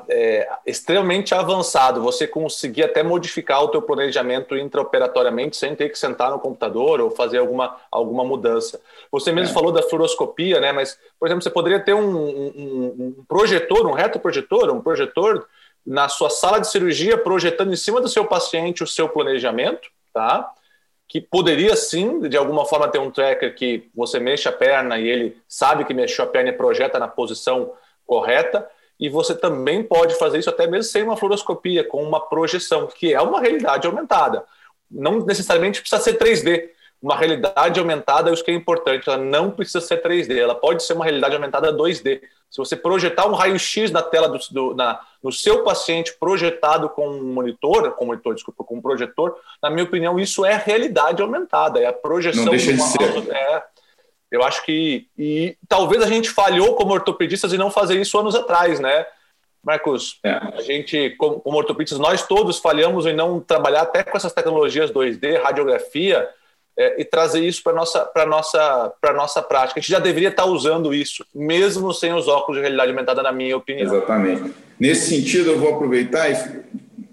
é, 0.09 0.47
extremamente 0.65 1.33
avançado, 1.35 2.01
você 2.01 2.27
conseguir 2.27 2.83
até 2.83 3.03
modificar 3.03 3.63
o 3.63 3.67
teu 3.67 3.81
planejamento 3.81 4.55
intraoperatoriamente 4.55 5.55
sem 5.55 5.75
ter 5.75 5.89
que 5.89 5.99
sentar 5.99 6.31
no 6.31 6.39
computador 6.39 6.99
ou 6.99 7.11
fazer 7.11 7.37
alguma, 7.37 7.77
alguma 7.91 8.23
mudança. 8.23 8.81
Você 9.11 9.31
mesmo 9.31 9.51
é. 9.51 9.53
falou 9.53 9.71
da 9.71 9.83
fluoroscopia, 9.83 10.59
né? 10.59 10.71
Mas, 10.71 10.97
por 11.19 11.27
exemplo, 11.27 11.43
você 11.43 11.49
poderia 11.49 11.79
ter 11.79 11.93
um, 11.93 12.17
um, 12.17 13.15
um 13.17 13.25
projetor, 13.27 13.85
um 13.85 13.93
retroprojetor, 13.93 14.69
um 14.71 14.81
projetor 14.81 15.47
na 15.85 16.09
sua 16.09 16.29
sala 16.29 16.59
de 16.59 16.69
cirurgia 16.69 17.17
projetando 17.17 17.71
em 17.71 17.77
cima 17.77 18.01
do 18.01 18.09
seu 18.09 18.25
paciente 18.25 18.83
o 18.83 18.87
seu 18.87 19.07
planejamento, 19.07 19.89
tá? 20.13 20.51
que 21.07 21.21
que 21.21 21.21
poderia 21.21 21.75
sim, 21.75 22.19
de 22.19 22.35
alguma 22.35 22.65
forma, 22.65 22.89
ter 22.89 22.99
um 22.99 23.09
tracker 23.09 23.55
que 23.55 23.89
você 23.95 24.19
mexe 24.19 24.49
a 24.49 24.51
perna 24.51 24.99
e 24.99 25.07
ele 25.07 25.37
sabe 25.47 25.85
que 25.85 25.93
mexeu 25.93 26.25
a 26.25 26.27
perna 26.27 26.49
e 26.49 26.53
projeta 26.53 26.99
na 26.99 27.07
posição 27.07 27.71
correta, 28.07 28.67
e 28.99 29.09
você 29.09 29.35
também 29.35 29.83
pode 29.83 30.15
fazer 30.15 30.39
isso 30.39 30.49
até 30.49 30.65
mesmo 30.65 30.83
sem 30.83 31.03
uma 31.03 31.17
fluoroscopia, 31.17 31.83
com 31.83 32.01
uma 32.01 32.19
projeção, 32.19 32.87
que 32.87 33.13
é 33.13 33.21
uma 33.21 33.39
realidade 33.39 33.85
aumentada. 33.85 34.43
Não 34.89 35.19
necessariamente 35.19 35.81
precisa 35.81 36.01
ser 36.01 36.17
3D. 36.17 36.69
Uma 36.99 37.15
realidade 37.15 37.79
aumentada, 37.79 38.31
isso 38.31 38.43
que 38.43 38.49
é 38.49 38.55
importante, 38.55 39.07
ela 39.07 39.19
não 39.19 39.51
precisa 39.51 39.79
ser 39.79 40.01
3D, 40.01 40.35
ela 40.35 40.55
pode 40.55 40.81
ser 40.81 40.93
uma 40.93 41.05
realidade 41.05 41.35
aumentada 41.35 41.71
2D. 41.71 42.21
Se 42.49 42.57
você 42.57 42.75
projetar 42.75 43.27
um 43.27 43.33
raio-x 43.33 43.91
na 43.91 44.01
tela 44.01 44.27
do, 44.27 44.39
do 44.49 44.73
na, 44.73 44.99
no 45.21 45.31
seu 45.31 45.63
paciente 45.63 46.15
projetado 46.19 46.89
com 46.89 47.07
um 47.07 47.33
monitor, 47.33 47.91
com 47.91 48.05
monitor, 48.05 48.33
desculpa, 48.33 48.63
com 48.63 48.77
um 48.77 48.81
projetor, 48.81 49.37
na 49.61 49.69
minha 49.69 49.83
opinião, 49.83 50.19
isso 50.19 50.43
é 50.43 50.55
realidade 50.55 51.21
aumentada, 51.21 51.79
é 51.79 51.85
a 51.85 51.93
projeção. 51.93 52.45
Não 52.45 52.51
deixa 52.51 52.73
de 52.73 52.81
ser. 52.81 53.31
É, 53.31 53.63
eu 54.31 54.43
acho 54.43 54.65
que. 54.65 55.07
E 55.17 55.57
talvez 55.67 56.03
a 56.03 56.07
gente 56.07 56.29
falhou 56.29 56.75
como 56.75 56.93
ortopedistas 56.93 57.53
em 57.53 57.57
não 57.57 57.71
fazer 57.71 57.99
isso 57.99 58.17
anos 58.17 58.35
atrás, 58.35 58.79
né? 58.79 59.05
Marcos, 59.63 60.19
é. 60.23 60.31
a 60.31 60.61
gente, 60.61 61.09
como, 61.17 61.39
como 61.39 61.57
ortopedistas, 61.57 61.99
nós 61.99 62.25
todos 62.25 62.59
falhamos 62.59 63.05
em 63.05 63.13
não 63.13 63.39
trabalhar 63.39 63.81
até 63.81 64.03
com 64.03 64.15
essas 64.15 64.31
tecnologias 64.31 64.91
2D, 64.91 65.41
radiografia, 65.41 66.29
é, 66.77 67.01
e 67.01 67.03
trazer 67.03 67.43
isso 67.43 67.63
para 67.63 67.73
a 67.73 67.75
nossa, 67.75 68.11
nossa, 68.27 68.93
nossa 69.13 69.41
prática. 69.41 69.79
A 69.79 69.81
gente 69.81 69.91
já 69.91 69.99
deveria 69.99 70.29
estar 70.29 70.45
usando 70.45 70.93
isso, 70.93 71.25
mesmo 71.33 71.91
sem 71.93 72.13
os 72.13 72.27
óculos 72.27 72.57
de 72.57 72.61
realidade 72.61 72.91
aumentada, 72.91 73.23
na 73.23 73.31
minha 73.31 73.57
opinião. 73.57 73.93
Exatamente. 73.93 74.53
Nesse 74.79 75.09
sentido, 75.09 75.51
eu 75.51 75.59
vou 75.59 75.73
aproveitar 75.73 76.29
e 76.29 76.35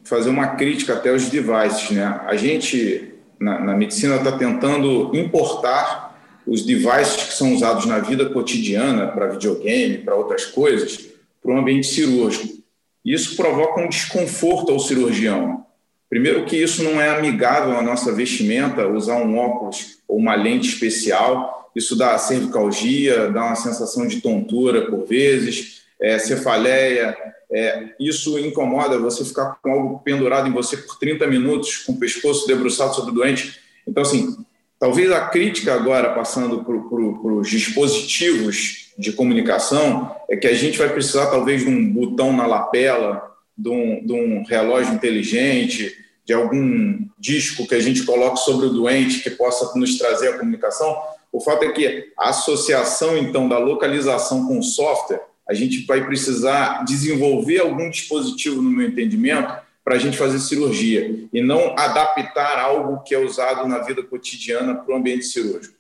fazer 0.05 0.29
uma 0.29 0.49
crítica 0.49 0.93
até 0.93 1.11
aos 1.11 1.31
devices. 1.31 1.91
Né? 1.91 2.21
A 2.27 2.37
gente, 2.37 3.15
na, 3.41 3.59
na 3.59 3.75
medicina, 3.75 4.17
está 4.17 4.33
tentando 4.33 5.11
importar 5.17 6.14
os 6.47 6.63
devices 6.63 7.17
que 7.17 7.35
são 7.35 7.55
usados 7.55 7.87
na 7.87 7.99
vida 7.99 8.27
cotidiana, 8.27 9.09
para 9.09 9.29
videogame, 9.29 9.99
para 9.99 10.15
outras 10.15 10.45
coisas, 10.45 11.09
para 11.43 11.55
o 11.55 11.59
ambiente 11.59 11.87
cirúrgico. 11.87 12.63
Isso 13.05 13.37
provoca 13.37 13.81
um 13.81 13.89
desconforto 13.89 14.73
ao 14.73 14.79
cirurgião. 14.79 15.65
Primeiro 16.09 16.45
que 16.45 16.57
isso 16.57 16.83
não 16.83 17.01
é 17.01 17.11
amigável 17.11 17.77
à 17.77 17.83
nossa 17.83 18.13
vestimenta, 18.13 18.87
usar 18.87 19.17
um 19.17 19.37
óculos 19.37 19.99
ou 20.07 20.19
uma 20.19 20.35
lente 20.35 20.69
especial, 20.69 21.71
isso 21.75 21.97
dá 21.97 22.17
cervicalgia, 22.19 23.31
dá 23.31 23.47
uma 23.47 23.57
sensação 23.57 24.07
de 24.07 24.21
tontura 24.21 24.83
por 24.83 25.05
vezes, 25.07 25.83
é, 26.01 26.19
cefaleia, 26.19 27.17
é, 27.51 27.91
isso 28.01 28.39
incomoda 28.39 28.99
você 28.99 29.25
ficar 29.25 29.59
com 29.63 29.71
algo 29.71 29.99
pendurado 30.01 30.49
em 30.49 30.53
você 30.53 30.77
por 30.77 30.99
30 30.99 31.27
minutos, 31.27 31.79
com 31.79 31.93
o 31.93 31.99
pescoço 31.99 32.47
debruçado 32.47 32.95
sobre 32.95 33.11
o 33.11 33.15
doente. 33.15 33.61
Então, 33.87 34.03
assim, 34.03 34.37
Talvez 34.85 35.11
a 35.11 35.29
crítica 35.29 35.73
agora, 35.73 36.13
passando 36.13 36.63
para 36.63 37.33
os 37.33 37.49
dispositivos 37.49 38.91
de 38.99 39.13
comunicação, 39.13 40.15
é 40.29 40.37
que 40.37 40.47
a 40.47 40.53
gente 40.53 40.77
vai 40.77 40.91
precisar 40.91 41.29
talvez 41.31 41.63
de 41.63 41.71
um 41.71 41.91
botão 41.91 42.37
na 42.37 42.47
lapela, 42.47 43.35
de 43.57 43.71
um, 43.71 44.05
de 44.05 44.13
um 44.13 44.45
relógio 44.45 44.93
inteligente, 44.93 45.91
de 46.27 46.35
algum 46.35 46.99
disco 47.19 47.67
que 47.67 47.75
a 47.75 47.81
gente 47.81 48.03
coloque 48.03 48.41
sobre 48.41 48.67
o 48.67 48.75
doente 48.75 49.21
que 49.21 49.31
possa 49.31 49.73
nos 49.79 49.97
trazer 49.97 50.29
a 50.29 50.39
comunicação. 50.39 50.95
O 51.33 51.41
fato 51.41 51.65
é 51.65 51.73
que 51.73 52.13
a 52.19 52.29
associação, 52.29 53.17
então, 53.17 53.49
da 53.49 53.57
localização 53.57 54.47
com 54.47 54.59
o 54.59 54.63
software, 54.63 55.23
a 55.49 55.55
gente 55.55 55.87
vai 55.87 56.05
precisar 56.05 56.85
desenvolver 56.85 57.61
algum 57.61 57.89
dispositivo, 57.89 58.61
no 58.61 58.71
meu 58.71 58.89
entendimento, 58.89 59.51
para 59.85 59.97
a 59.97 59.99
gente 59.99 60.17
fazer 60.17 60.39
cirurgia 60.39 61.29
e 61.31 61.43
não 61.43 61.75
adaptar 61.79 62.59
algo 62.59 63.03
que 63.03 63.15
é 63.15 63.19
usado 63.19 63.69
na 63.69 63.81
vida 63.81 64.03
cotidiana 64.03 64.75
para 64.77 64.95
o 64.95 64.97
ambiente 64.97 65.27
cirúrgico. 65.27 65.77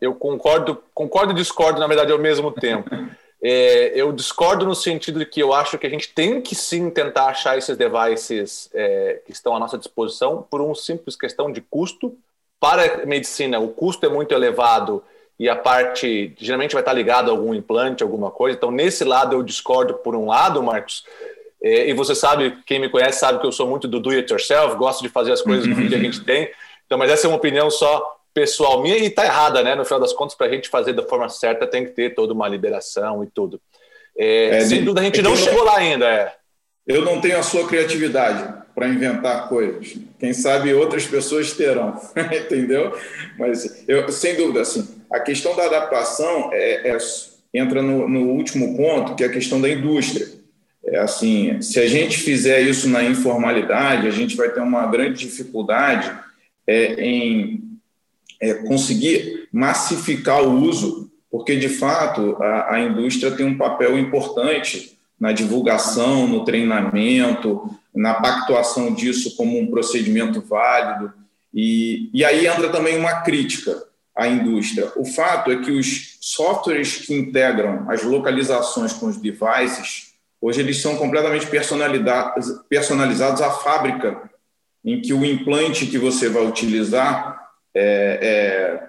Eu 0.00 0.14
concordo, 0.14 0.82
concordo 0.94 1.32
e 1.32 1.36
discordo, 1.36 1.78
na 1.78 1.86
verdade, 1.86 2.12
ao 2.12 2.18
mesmo 2.18 2.50
tempo. 2.50 2.90
É, 3.46 3.92
eu 3.94 4.10
discordo 4.10 4.64
no 4.64 4.74
sentido 4.74 5.18
de 5.18 5.26
que 5.26 5.38
eu 5.38 5.52
acho 5.52 5.76
que 5.76 5.86
a 5.86 5.90
gente 5.90 6.08
tem 6.14 6.40
que 6.40 6.54
sim 6.54 6.88
tentar 6.88 7.26
achar 7.26 7.58
esses 7.58 7.76
devices 7.76 8.70
é, 8.72 9.20
que 9.26 9.32
estão 9.32 9.54
à 9.54 9.58
nossa 9.58 9.76
disposição 9.76 10.46
por 10.50 10.62
uma 10.62 10.74
simples 10.74 11.14
questão 11.14 11.52
de 11.52 11.60
custo. 11.60 12.16
Para 12.58 13.02
a 13.02 13.06
medicina, 13.06 13.60
o 13.60 13.68
custo 13.68 14.06
é 14.06 14.08
muito 14.08 14.32
elevado 14.32 15.04
e 15.38 15.46
a 15.46 15.54
parte 15.54 16.34
geralmente 16.38 16.72
vai 16.72 16.80
estar 16.80 16.94
ligado 16.94 17.28
a 17.28 17.32
algum 17.32 17.54
implante, 17.54 18.02
alguma 18.02 18.30
coisa. 18.30 18.56
Então, 18.56 18.70
nesse 18.70 19.04
lado, 19.04 19.36
eu 19.36 19.42
discordo 19.42 19.92
por 19.92 20.16
um 20.16 20.28
lado, 20.28 20.62
Marcos, 20.62 21.04
é, 21.64 21.88
e 21.88 21.94
você 21.94 22.14
sabe, 22.14 22.58
quem 22.66 22.78
me 22.78 22.90
conhece 22.90 23.20
sabe 23.20 23.40
que 23.40 23.46
eu 23.46 23.52
sou 23.52 23.66
muito 23.66 23.88
do 23.88 23.98
do 23.98 24.10
it 24.10 24.30
yourself, 24.30 24.76
gosto 24.76 25.02
de 25.02 25.08
fazer 25.08 25.32
as 25.32 25.40
coisas 25.40 25.66
do 25.66 25.74
que 25.74 25.94
a 25.94 25.98
gente 25.98 26.22
tem. 26.22 26.50
Então, 26.84 26.98
mas 26.98 27.10
essa 27.10 27.26
é 27.26 27.28
uma 27.28 27.38
opinião 27.38 27.70
só 27.70 28.18
pessoal 28.34 28.82
minha 28.82 28.98
e 28.98 29.06
está 29.06 29.24
errada, 29.24 29.62
né? 29.62 29.74
No 29.74 29.82
final 29.82 29.98
das 29.98 30.12
contas, 30.12 30.34
para 30.34 30.46
a 30.46 30.50
gente 30.50 30.68
fazer 30.68 30.92
da 30.92 31.02
forma 31.02 31.26
certa, 31.30 31.66
tem 31.66 31.86
que 31.86 31.92
ter 31.92 32.14
toda 32.14 32.34
uma 32.34 32.46
liberação 32.46 33.24
e 33.24 33.28
tudo. 33.28 33.58
É, 34.14 34.58
é, 34.58 34.60
sem 34.60 34.84
dúvida, 34.84 35.00
a 35.00 35.04
gente 35.04 35.20
é 35.20 35.22
não 35.22 35.34
chegou 35.34 35.64
lá 35.64 35.78
ainda. 35.78 36.06
É. 36.06 36.34
Eu 36.86 37.02
não 37.02 37.18
tenho 37.18 37.38
a 37.38 37.42
sua 37.42 37.66
criatividade 37.66 38.62
para 38.74 38.86
inventar 38.86 39.48
coisas. 39.48 39.96
Quem 40.18 40.34
sabe 40.34 40.74
outras 40.74 41.06
pessoas 41.06 41.54
terão, 41.54 41.98
entendeu? 42.44 42.94
Mas 43.38 43.88
eu, 43.88 44.06
sem 44.12 44.36
dúvida, 44.36 44.60
assim, 44.60 44.86
a 45.10 45.18
questão 45.18 45.56
da 45.56 45.64
adaptação 45.64 46.50
é, 46.52 46.90
é 46.90 46.98
entra 47.54 47.80
no, 47.80 48.06
no 48.06 48.32
último 48.32 48.76
ponto, 48.76 49.14
que 49.14 49.24
é 49.24 49.28
a 49.28 49.32
questão 49.32 49.58
da 49.58 49.70
indústria. 49.70 50.43
É 50.86 50.98
assim, 50.98 51.60
se 51.62 51.80
a 51.80 51.86
gente 51.86 52.18
fizer 52.18 52.60
isso 52.60 52.88
na 52.88 53.02
informalidade, 53.02 54.06
a 54.06 54.10
gente 54.10 54.36
vai 54.36 54.50
ter 54.50 54.60
uma 54.60 54.86
grande 54.86 55.24
dificuldade 55.24 56.12
é, 56.66 57.02
em 57.02 57.62
é, 58.40 58.54
conseguir 58.54 59.48
massificar 59.50 60.42
o 60.42 60.60
uso, 60.60 61.10
porque 61.30 61.56
de 61.56 61.68
fato 61.68 62.36
a, 62.42 62.74
a, 62.74 62.80
indústria 62.80 63.30
tem 63.30 63.46
um 63.46 63.56
papel 63.56 63.98
importante 63.98 64.98
na 65.18 65.32
divulgação, 65.32 66.26
no 66.26 66.44
treinamento, 66.44 67.70
na 67.94 68.14
pactuação 68.14 68.92
disso 68.92 69.36
como 69.36 69.58
um 69.58 69.68
procedimento 69.68 70.42
válido. 70.42 71.12
E, 71.52 72.10
e 72.12 72.24
aí 72.24 72.46
entra 72.46 72.68
também 72.68 72.98
uma 72.98 73.22
crítica 73.22 73.82
à 74.14 74.28
indústria. 74.28 74.92
O 74.96 75.04
fato 75.04 75.50
é 75.50 75.56
que 75.56 75.70
os 75.70 76.18
softwares 76.20 76.98
que 76.98 77.14
integram 77.14 77.86
as 77.88 78.02
localizações 78.02 78.92
com 78.92 79.06
os 79.06 79.16
devices 79.16 80.13
Hoje 80.46 80.60
eles 80.60 80.82
são 80.82 80.96
completamente 80.96 81.46
personalizados 82.68 83.40
à 83.40 83.50
fábrica, 83.50 84.30
em 84.84 85.00
que 85.00 85.14
o 85.14 85.24
implante 85.24 85.86
que 85.86 85.96
você 85.96 86.28
vai 86.28 86.46
utilizar 86.46 87.30
está 87.30 87.40
é, 87.74 88.18
é, 88.20 88.88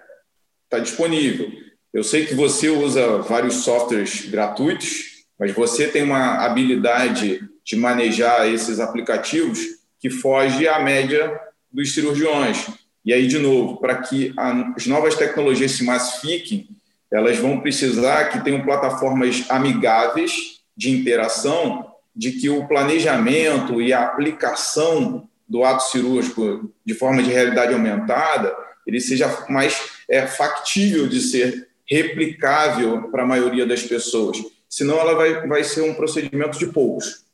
tá 0.70 0.80
disponível. 0.80 1.50
Eu 1.94 2.04
sei 2.04 2.26
que 2.26 2.36
você 2.36 2.68
usa 2.68 3.20
vários 3.20 3.64
softwares 3.64 4.26
gratuitos, 4.26 5.24
mas 5.40 5.54
você 5.54 5.88
tem 5.88 6.04
uma 6.04 6.44
habilidade 6.44 7.40
de 7.64 7.78
manejar 7.78 8.50
esses 8.50 8.82
aplicativos 8.82 9.60
que 9.98 10.10
foge 10.10 10.68
à 10.68 10.80
média 10.80 11.40
dos 11.72 11.94
cirurgiões. 11.94 12.68
E 13.06 13.14
aí, 13.14 13.28
de 13.28 13.40
novo, 13.40 13.78
para 13.78 13.96
que 14.02 14.34
as 14.76 14.88
novas 14.88 15.16
tecnologias 15.16 15.72
se 15.72 15.86
massifiquem, 15.86 16.68
elas 17.10 17.38
vão 17.38 17.62
precisar 17.62 18.26
que 18.26 18.44
tenham 18.44 18.66
plataformas 18.66 19.46
amigáveis 19.50 20.55
de 20.76 20.92
interação 20.92 21.92
de 22.16 22.32
que 22.32 22.50
o 22.50 22.68
planejamento 22.68 23.82
e 23.82 23.92
a 23.92 24.04
aplicação 24.04 25.28
do 25.48 25.64
ato 25.64 25.84
cirúrgico 25.84 26.72
de 26.86 26.94
forma 26.94 27.22
de 27.22 27.30
realidade 27.30 27.74
aumentada 27.74 28.56
ele 28.86 29.00
seja 29.00 29.46
mais 29.50 29.92
é, 30.08 30.28
factível 30.28 31.08
de 31.08 31.20
ser 31.20 31.68
replicável 31.90 33.10
para 33.10 33.24
a 33.24 33.26
maioria 33.26 33.66
das 33.66 33.84
pessoas. 33.84 34.38
Senão, 34.70 35.00
ela 35.00 35.16
vai, 35.16 35.48
vai 35.48 35.64
ser 35.64 35.82
um 35.82 35.94
procedimento 35.94 36.58
de 36.58 36.68
poucos. 36.68 37.26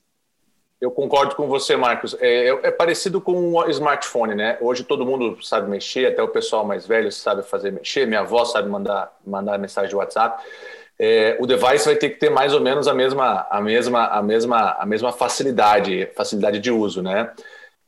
Eu 0.79 0.91
concordo 0.91 1.35
com 1.35 1.47
você, 1.47 1.75
Marcos. 1.75 2.15
É, 2.19 2.49
é, 2.49 2.59
é 2.63 2.71
parecido 2.71 3.21
com 3.21 3.53
o 3.53 3.69
smartphone, 3.69 4.33
né? 4.33 4.57
Hoje 4.61 4.83
todo 4.83 5.05
mundo 5.05 5.41
sabe 5.43 5.69
mexer, 5.69 6.07
até 6.07 6.23
o 6.23 6.27
pessoal 6.27 6.65
mais 6.65 6.87
velho 6.87 7.11
sabe 7.11 7.43
fazer 7.43 7.71
mexer. 7.71 8.07
Minha 8.07 8.21
avó 8.21 8.43
sabe 8.45 8.67
mandar, 8.67 9.15
mandar 9.25 9.59
mensagem 9.59 9.89
de 9.89 9.95
WhatsApp 9.95 10.43
é, 11.03 11.35
o 11.39 11.47
device 11.47 11.85
vai 11.85 11.95
ter 11.95 12.09
que 12.11 12.19
ter 12.19 12.29
mais 12.29 12.53
ou 12.53 12.61
menos 12.61 12.87
a 12.87 12.93
mesma, 12.93 13.47
a 13.49 13.59
mesma, 13.59 14.05
a 14.05 14.21
mesma, 14.21 14.77
a 14.77 14.85
mesma 14.85 15.11
facilidade, 15.11 16.07
facilidade 16.15 16.59
de 16.59 16.69
uso, 16.69 17.01
né? 17.01 17.31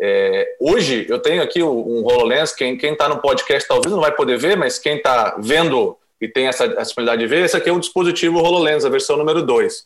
É, 0.02 0.56
hoje 0.60 1.06
eu 1.08 1.20
tenho 1.20 1.44
aqui 1.44 1.62
um 1.62 2.04
HoloLens, 2.04 2.54
quem 2.54 2.76
está 2.76 3.08
no 3.08 3.20
podcast 3.20 3.68
talvez 3.68 3.94
não 3.94 4.02
vai 4.02 4.12
poder 4.12 4.40
ver, 4.40 4.58
mas 4.58 4.80
quem 4.80 4.98
está 4.98 5.36
vendo 5.38 5.96
e 6.20 6.28
tem 6.28 6.48
essa 6.48 6.68
possibilidade 6.68 7.22
de 7.22 7.28
ver, 7.28 7.46
esse 7.46 7.56
aqui 7.56 7.70
é 7.70 7.74
um 7.74 7.80
dispositivo 7.80 8.40
HoloLens, 8.40 8.84
a 8.84 8.90
versão 8.90 9.16
número 9.16 9.44
2. 9.44 9.86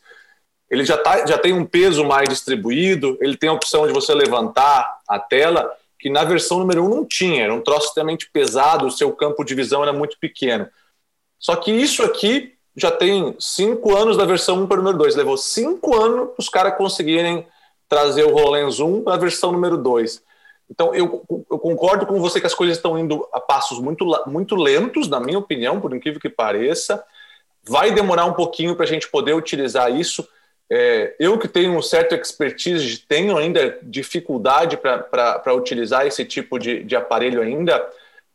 Ele 0.72 0.86
já, 0.86 0.96
tá, 0.96 1.26
já 1.26 1.38
tem 1.38 1.52
um 1.52 1.66
peso 1.66 2.06
mais 2.06 2.30
distribuído, 2.30 3.18
ele 3.20 3.36
tem 3.36 3.50
a 3.50 3.54
opção 3.54 3.86
de 3.86 3.92
você 3.92 4.14
levantar 4.14 5.00
a 5.06 5.20
tela, 5.20 5.70
que 6.00 6.10
na 6.10 6.24
versão 6.24 6.60
número 6.60 6.82
1 6.82 6.86
um 6.86 6.90
não 6.96 7.06
tinha, 7.06 7.44
era 7.44 7.54
um 7.54 7.62
troço 7.62 7.88
extremamente 7.88 8.30
pesado, 8.32 8.86
o 8.86 8.92
seu 8.92 9.12
campo 9.12 9.44
de 9.44 9.54
visão 9.54 9.84
era 9.84 9.92
muito 9.92 10.18
pequeno. 10.18 10.70
Só 11.38 11.58
que 11.58 11.72
isso 11.72 12.02
aqui 12.04 12.57
já 12.78 12.92
tem 12.92 13.36
cinco 13.40 13.98
anos 13.98 14.16
da 14.16 14.24
versão 14.24 14.62
1 14.62 14.68
para 14.68 14.76
o 14.76 14.84
número 14.84 15.00
2. 15.00 15.16
Levou 15.16 15.36
cinco 15.36 16.00
anos 16.00 16.30
para 16.30 16.42
os 16.42 16.48
caras 16.48 16.78
conseguirem 16.78 17.44
trazer 17.90 18.24
o 18.24 18.36
HoloLens 18.36 18.80
1 18.80 19.02
para 19.02 19.16
a 19.16 19.18
versão 19.18 19.52
número 19.52 19.78
2. 19.78 20.22
Então, 20.70 20.94
eu, 20.94 21.26
eu, 21.50 21.58
concordo 21.58 22.06
com 22.06 22.20
você 22.20 22.40
que 22.40 22.46
as 22.46 22.54
coisas 22.54 22.78
estão 22.78 23.00
indo 23.00 23.28
a 23.34 23.40
passos 23.40 23.80
muito, 23.80 24.06
muito 24.28 24.56
lentos, 24.56 25.08
na 25.08 25.20
minha 25.20 25.40
opinião, 25.40 25.82
por 25.82 25.96
incrível 25.96 26.20
que 26.20 26.30
pareça. 26.30 27.04
Vai 27.64 27.92
demorar 27.92 28.26
um 28.26 28.34
pouquinho 28.34 28.76
para 28.76 28.86
a 28.86 28.88
gente 28.88 29.10
poder 29.10 29.34
utilizar 29.34 29.90
isso. 29.92 30.28
É, 30.70 31.16
eu 31.20 31.40
que 31.40 31.48
tenho 31.48 31.76
um 31.76 31.82
certo 31.82 32.14
expertise, 32.14 33.00
tenho 33.08 33.38
ainda 33.38 33.80
dificuldade 33.82 34.78
para 34.78 35.54
utilizar 35.54 36.06
esse 36.06 36.24
tipo 36.26 36.60
de, 36.60 36.84
de 36.84 36.96
aparelho 36.96 37.42
ainda, 37.42 37.84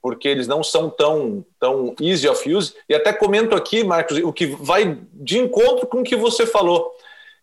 porque 0.02 0.26
eles 0.28 0.48
não 0.48 0.64
são 0.64 0.90
tão, 0.90 1.44
tão 1.60 1.94
easy 2.00 2.28
of 2.28 2.52
use. 2.52 2.74
E 2.88 2.94
até 2.94 3.12
comento 3.12 3.54
aqui, 3.54 3.84
Marcos, 3.84 4.18
o 4.18 4.32
que 4.32 4.46
vai 4.46 4.98
de 5.12 5.38
encontro 5.38 5.86
com 5.86 6.00
o 6.00 6.04
que 6.04 6.16
você 6.16 6.44
falou. 6.44 6.92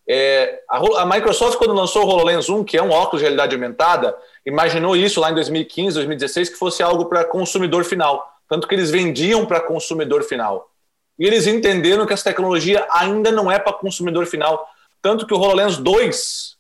É, 0.06 0.64
a, 0.70 0.78
a, 1.02 1.06
Microsoft, 1.06 1.58
quando 1.58 1.74
lançou 1.74 2.04
o 2.04 2.08
HoloLens 2.10 2.50
1, 2.50 2.66
que 2.66 2.78
é 2.78 2.84
um 2.84 2.92
óculos 2.92 3.22
de 3.22 3.24
realidade 3.24 3.56
aumentada, 3.56 4.18
imaginou 4.46 4.96
isso 4.96 5.22
lá 5.22 5.32
em 5.32 5.36
2015, 5.36 5.94
2016, 5.94 6.50
que 6.50 6.56
fosse 6.58 6.84
algo 6.84 7.06
para 7.06 7.24
consumidor 7.24 7.86
final. 7.86 8.28
Tanto 8.50 8.68
que 8.68 8.76
eles 8.76 8.92
vendiam 8.92 9.46
para 9.46 9.62
consumidor 9.62 10.24
final. 10.24 10.70
E 11.18 11.26
eles 11.26 11.48
entenderam 11.48 12.06
que 12.06 12.14
essa 12.14 12.26
tecnologia 12.26 12.86
ainda 12.92 13.32
não 13.32 13.50
é 13.50 13.58
para 13.58 13.72
consumidor 13.72 14.26
final. 14.26 14.68
Tanto 15.02 15.26
que 15.26 15.34
o 15.34 15.38
HoloLens 15.38 15.78
2, 15.78 16.58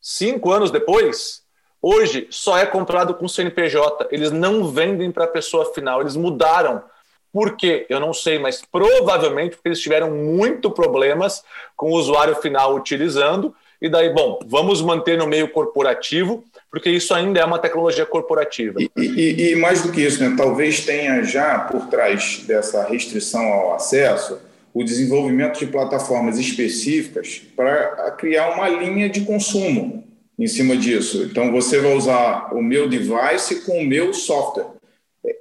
cinco 0.00 0.50
anos 0.50 0.70
depois, 0.70 1.41
hoje 1.82 2.28
só 2.30 2.56
é 2.56 2.64
comprado 2.64 3.14
com 3.14 3.26
CNPJ. 3.26 4.08
Eles 4.12 4.30
não 4.30 4.68
vendem 4.68 5.10
para 5.10 5.24
a 5.24 5.28
pessoa 5.28 5.74
final, 5.74 6.00
eles 6.00 6.14
mudaram. 6.14 6.82
Por 7.32 7.56
quê? 7.56 7.86
Eu 7.88 7.98
não 7.98 8.12
sei, 8.12 8.38
mas 8.38 8.62
provavelmente 8.62 9.56
porque 9.56 9.68
eles 9.68 9.80
tiveram 9.80 10.10
muito 10.10 10.70
problemas 10.70 11.42
com 11.76 11.90
o 11.90 11.94
usuário 11.94 12.36
final 12.36 12.76
utilizando. 12.76 13.54
E 13.80 13.88
daí, 13.88 14.10
bom, 14.10 14.38
vamos 14.46 14.80
manter 14.80 15.18
no 15.18 15.26
meio 15.26 15.48
corporativo, 15.48 16.44
porque 16.70 16.88
isso 16.88 17.12
ainda 17.12 17.40
é 17.40 17.44
uma 17.44 17.58
tecnologia 17.58 18.06
corporativa. 18.06 18.78
E, 18.80 18.90
e, 18.96 19.50
e 19.50 19.56
mais 19.56 19.82
do 19.82 19.90
que 19.90 20.02
isso, 20.02 20.22
né? 20.22 20.36
talvez 20.36 20.84
tenha 20.84 21.24
já 21.24 21.58
por 21.58 21.88
trás 21.88 22.44
dessa 22.46 22.84
restrição 22.84 23.42
ao 23.42 23.74
acesso 23.74 24.38
o 24.72 24.84
desenvolvimento 24.84 25.58
de 25.58 25.66
plataformas 25.66 26.38
específicas 26.38 27.42
para 27.56 28.10
criar 28.12 28.54
uma 28.54 28.68
linha 28.68 29.08
de 29.08 29.22
consumo 29.22 30.04
em 30.38 30.46
cima 30.46 30.76
disso. 30.76 31.22
Então, 31.24 31.52
você 31.52 31.80
vai 31.80 31.94
usar 31.94 32.52
o 32.54 32.62
meu 32.62 32.88
device 32.88 33.62
com 33.64 33.80
o 33.80 33.86
meu 33.86 34.12
software. 34.12 34.66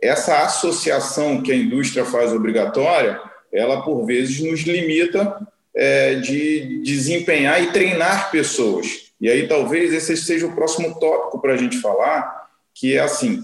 Essa 0.01 0.43
associação 0.43 1.41
que 1.41 1.51
a 1.51 1.55
indústria 1.55 2.05
faz 2.05 2.31
obrigatória, 2.31 3.19
ela, 3.51 3.81
por 3.81 4.05
vezes, 4.05 4.39
nos 4.41 4.61
limita 4.61 5.47
é, 5.75 6.15
de 6.15 6.81
desempenhar 6.83 7.61
e 7.63 7.71
treinar 7.71 8.31
pessoas. 8.31 9.11
E 9.19 9.29
aí, 9.29 9.47
talvez, 9.47 9.93
esse 9.93 10.15
seja 10.17 10.47
o 10.47 10.55
próximo 10.55 10.99
tópico 10.99 11.41
para 11.41 11.53
a 11.53 11.57
gente 11.57 11.79
falar, 11.79 12.49
que 12.73 12.95
é 12.95 12.99
assim, 12.99 13.43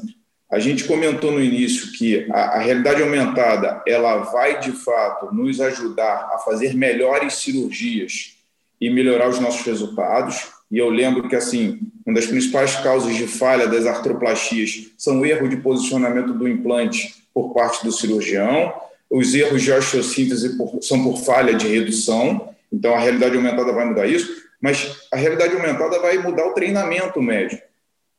a 0.49 0.59
gente 0.59 0.85
comentou 0.85 1.31
no 1.31 1.43
início 1.43 1.91
que 1.91 2.25
a, 2.31 2.55
a, 2.55 2.59
realidade 2.59 3.01
aumentada 3.01 3.83
ela 3.85 4.17
vai 4.19 4.59
de 4.59 4.71
fato 4.71 5.33
nos 5.33 5.59
ajudar 5.59 6.29
a 6.33 6.37
fazer 6.39 6.73
melhores 6.73 7.33
cirurgias 7.35 8.37
e 8.79 8.89
melhorar 8.89 9.27
os 9.27 9.39
nossos 9.39 9.65
resultados. 9.65 10.47
E 10.69 10.77
eu 10.77 10.89
lembro 10.89 11.27
que 11.29 11.35
assim, 11.35 11.79
uma 12.05 12.15
das 12.15 12.25
principais 12.25 12.75
causas 12.77 13.15
de 13.15 13.27
falha 13.27 13.67
das 13.67 13.85
artroplastias 13.85 14.91
são 14.97 15.21
o 15.21 15.25
erro 15.25 15.47
de 15.47 15.57
posicionamento 15.57 16.33
do 16.33 16.47
implante 16.47 17.23
por 17.33 17.53
parte 17.53 17.85
do 17.85 17.91
cirurgião, 17.91 18.73
os 19.09 19.33
erros 19.33 19.61
de 19.61 19.71
osteossíntese 19.71 20.57
por, 20.57 20.79
são 20.81 21.03
por 21.03 21.17
falha 21.23 21.53
de 21.53 21.67
redução. 21.67 22.49
Então 22.71 22.93
a 22.93 22.99
realidade 22.99 23.35
aumentada 23.35 23.71
vai 23.71 23.85
mudar 23.85 24.07
isso, 24.07 24.29
mas 24.61 25.07
a 25.11 25.15
realidade 25.15 25.55
aumentada 25.55 25.99
vai 25.99 26.17
mudar 26.17 26.45
o 26.47 26.53
treinamento 26.53 27.21
médico 27.21 27.67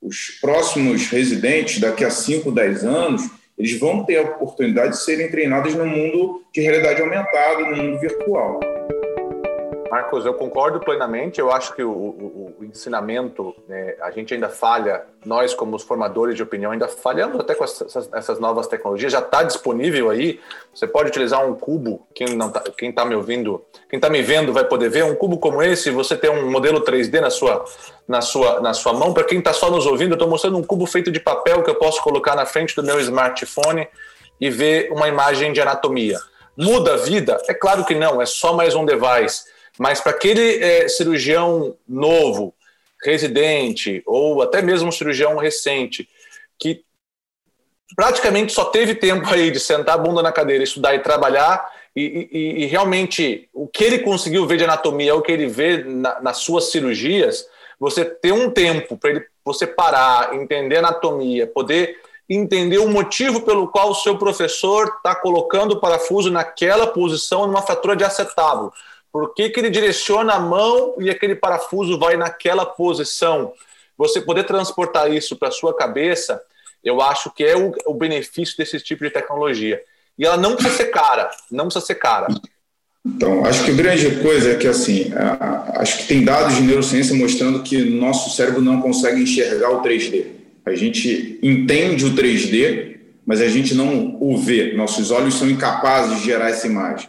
os 0.01 0.39
próximos 0.41 1.09
residentes, 1.09 1.81
daqui 1.81 2.05
a 2.05 2.11
5, 2.11 2.51
10 2.53 2.85
anos, 2.85 3.23
eles 3.59 3.79
vão 3.79 4.05
ter 4.05 4.17
a 4.17 4.23
oportunidade 4.23 4.93
de 4.93 5.03
serem 5.03 5.31
treinados 5.31 5.75
no 5.75 5.85
mundo 5.85 6.43
de 6.55 6.61
realidade 6.61 7.01
aumentada, 7.01 7.61
no 7.63 7.77
mundo 7.77 7.99
virtual. 7.99 8.61
Marcos, 10.09 10.25
eu 10.25 10.33
concordo 10.33 10.81
plenamente. 10.81 11.39
Eu 11.39 11.53
acho 11.53 11.75
que 11.75 11.83
o, 11.83 11.91
o, 11.91 12.57
o 12.61 12.65
ensinamento, 12.65 13.55
né, 13.69 13.95
a 14.01 14.11
gente 14.11 14.33
ainda 14.33 14.49
falha, 14.49 15.03
nós 15.25 15.53
como 15.53 15.77
os 15.77 15.83
formadores 15.83 16.35
de 16.35 16.43
opinião 16.43 16.73
ainda 16.73 16.89
falhamos 16.89 17.39
até 17.39 17.55
com 17.55 17.63
essas, 17.63 18.09
essas 18.15 18.41
novas 18.41 18.67
tecnologias. 18.67 19.13
Já 19.13 19.19
está 19.19 19.43
disponível 19.43 20.09
aí. 20.09 20.41
Você 20.75 20.87
pode 20.87 21.11
utilizar 21.11 21.47
um 21.47 21.55
cubo. 21.55 22.07
Quem 22.15 22.35
não 22.35 22.51
tá, 22.51 22.63
quem 22.77 22.89
está 22.89 23.05
me 23.05 23.15
ouvindo, 23.15 23.63
quem 23.91 23.99
está 23.99 24.09
me 24.09 24.23
vendo 24.23 24.51
vai 24.51 24.65
poder 24.65 24.89
ver 24.89 25.05
um 25.05 25.15
cubo 25.15 25.39
como 25.39 25.63
esse. 25.63 25.91
Você 25.91 26.17
tem 26.17 26.31
um 26.31 26.51
modelo 26.51 26.81
3D 26.81 27.21
na 27.21 27.31
sua 27.31 27.65
na 28.07 28.23
sua 28.23 28.61
na 28.61 28.73
sua 28.73 28.95
mão. 28.95 29.13
Para 29.13 29.25
quem 29.25 29.41
está 29.41 29.53
só 29.53 29.71
nos 29.71 29.85
ouvindo, 29.85 30.13
eu 30.13 30.15
estou 30.15 30.29
mostrando 30.29 30.57
um 30.57 30.65
cubo 30.65 30.87
feito 30.87 31.11
de 31.11 31.21
papel 31.21 31.63
que 31.63 31.71
eu 31.71 31.75
posso 31.75 32.03
colocar 32.03 32.35
na 32.35 32.47
frente 32.47 32.75
do 32.75 32.83
meu 32.83 32.99
smartphone 33.01 33.87
e 34.41 34.49
ver 34.49 34.91
uma 34.91 35.07
imagem 35.07 35.53
de 35.53 35.61
anatomia. 35.61 36.19
Muda 36.57 36.95
a 36.95 36.97
vida? 36.97 37.39
É 37.47 37.53
claro 37.53 37.85
que 37.85 37.95
não. 37.95 38.23
É 38.23 38.27
só 38.27 38.55
mais 38.55 38.75
um 38.75 38.87
device 38.87 39.58
mas 39.79 40.01
para 40.01 40.13
aquele 40.13 40.63
é, 40.63 40.89
cirurgião 40.89 41.77
novo, 41.89 42.55
residente, 43.03 44.03
ou 44.07 44.43
até 44.43 44.61
mesmo 44.61 44.89
um 44.89 44.93
cirurgião 44.93 45.37
recente, 45.37 46.09
que 46.59 46.83
praticamente 47.95 48.53
só 48.53 48.65
teve 48.67 48.95
tempo 48.95 49.29
aí 49.33 49.51
de 49.51 49.61
sentar 49.61 49.95
a 49.95 49.99
bunda 49.99 50.23
na 50.23 50.33
cadeira, 50.33 50.65
estudar 50.65 50.95
e 50.95 51.01
trabalhar, 51.01 51.71
e, 51.95 52.29
e, 52.31 52.63
e 52.63 52.67
realmente 52.67 53.49
o 53.53 53.67
que 53.67 53.85
ele 53.85 54.01
conseguiu 54.01 54.47
ver 54.47 54.57
de 54.57 54.65
anatomia, 54.65 55.15
o 55.15 55.23
que 55.23 55.33
ele 55.33 55.47
vê 55.47 55.83
na, 55.85 56.21
nas 56.21 56.39
suas 56.39 56.71
cirurgias, 56.71 57.47
você 57.79 58.05
ter 58.05 58.33
um 58.33 58.51
tempo 58.51 58.97
para 58.97 59.11
ele 59.11 59.25
você 59.45 59.67
parar, 59.67 60.35
entender 60.35 60.77
anatomia, 60.77 61.47
poder 61.47 61.97
entender 62.29 62.79
o 62.79 62.89
motivo 62.89 63.41
pelo 63.41 63.69
qual 63.69 63.91
o 63.91 63.95
seu 63.95 64.19
professor 64.19 64.93
está 64.97 65.15
colocando 65.15 65.73
o 65.73 65.81
parafuso 65.81 66.31
naquela 66.31 66.87
posição 66.87 67.47
numa 67.47 67.63
fratura 67.63 67.97
de 67.97 68.05
acetábulo. 68.05 68.71
Por 69.13 69.35
que, 69.35 69.49
que 69.51 69.61
ele 69.61 69.71
direciona 69.71 70.35
a 70.35 70.41
mão 70.41 70.97
e 70.99 71.09
aquele 71.11 71.35
parafuso 71.35 71.99
vai 71.99 72.17
naquela 72.17 72.67
posição? 72.67 73.53
Você 73.97 74.21
poder 74.21 74.45
transportar 74.45 75.13
isso 75.13 75.37
para 75.37 75.49
a 75.49 75.53
sua 75.53 75.75
cabeça, 75.75 76.41
eu 76.85 77.01
acho 77.01 77.31
que 77.31 77.45
é 77.45 77.57
o, 77.57 77.73
o 77.87 77.95
benefício 77.95 78.57
desse 78.57 78.79
tipo 78.81 79.05
de 79.05 79.11
tecnologia. 79.11 79.81
E 80.19 80.25
ela 80.25 80.37
não 80.37 80.55
precisa 80.55 80.77
ser 80.77 80.87
cara, 80.87 81.31
não 81.51 81.65
precisa 81.65 81.87
ser 81.87 81.95
cara. 81.97 82.29
Então, 83.07 83.45
acho 83.45 83.65
que 83.65 83.71
a 83.71 83.75
grande 83.75 84.17
coisa 84.23 84.53
é 84.53 84.57
que, 84.57 84.67
assim, 84.67 85.11
acho 85.77 85.99
que 85.99 86.09
tem 86.09 86.25
dados 86.25 86.57
de 86.57 86.63
neurociência 86.63 87.15
mostrando 87.15 87.63
que 87.63 87.85
nosso 87.85 88.37
cérebro 88.37 88.61
não 88.61 88.83
consegue 88.83 89.23
enxergar 89.23 89.71
o 89.71 89.83
3D. 89.83 90.27
A 90.67 90.75
gente 90.75 91.39
entende 91.43 92.05
o 92.05 92.15
3D, 92.15 92.99
mas 93.25 93.41
a 93.41 93.49
gente 93.49 93.75
não 93.75 94.19
o 94.21 94.37
vê. 94.37 94.75
Nossos 94.75 95.11
olhos 95.11 95.35
são 95.35 95.49
incapazes 95.49 96.19
de 96.19 96.25
gerar 96.25 96.51
essa 96.51 96.67
imagem. 96.67 97.09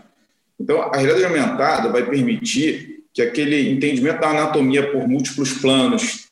Então, 0.59 0.81
a 0.81 0.97
realidade 0.97 1.25
aumentada 1.25 1.89
vai 1.89 2.05
permitir 2.05 3.03
que 3.13 3.21
aquele 3.21 3.69
entendimento 3.71 4.19
da 4.19 4.29
anatomia 4.29 4.91
por 4.91 5.07
múltiplos 5.07 5.53
planos, 5.53 6.27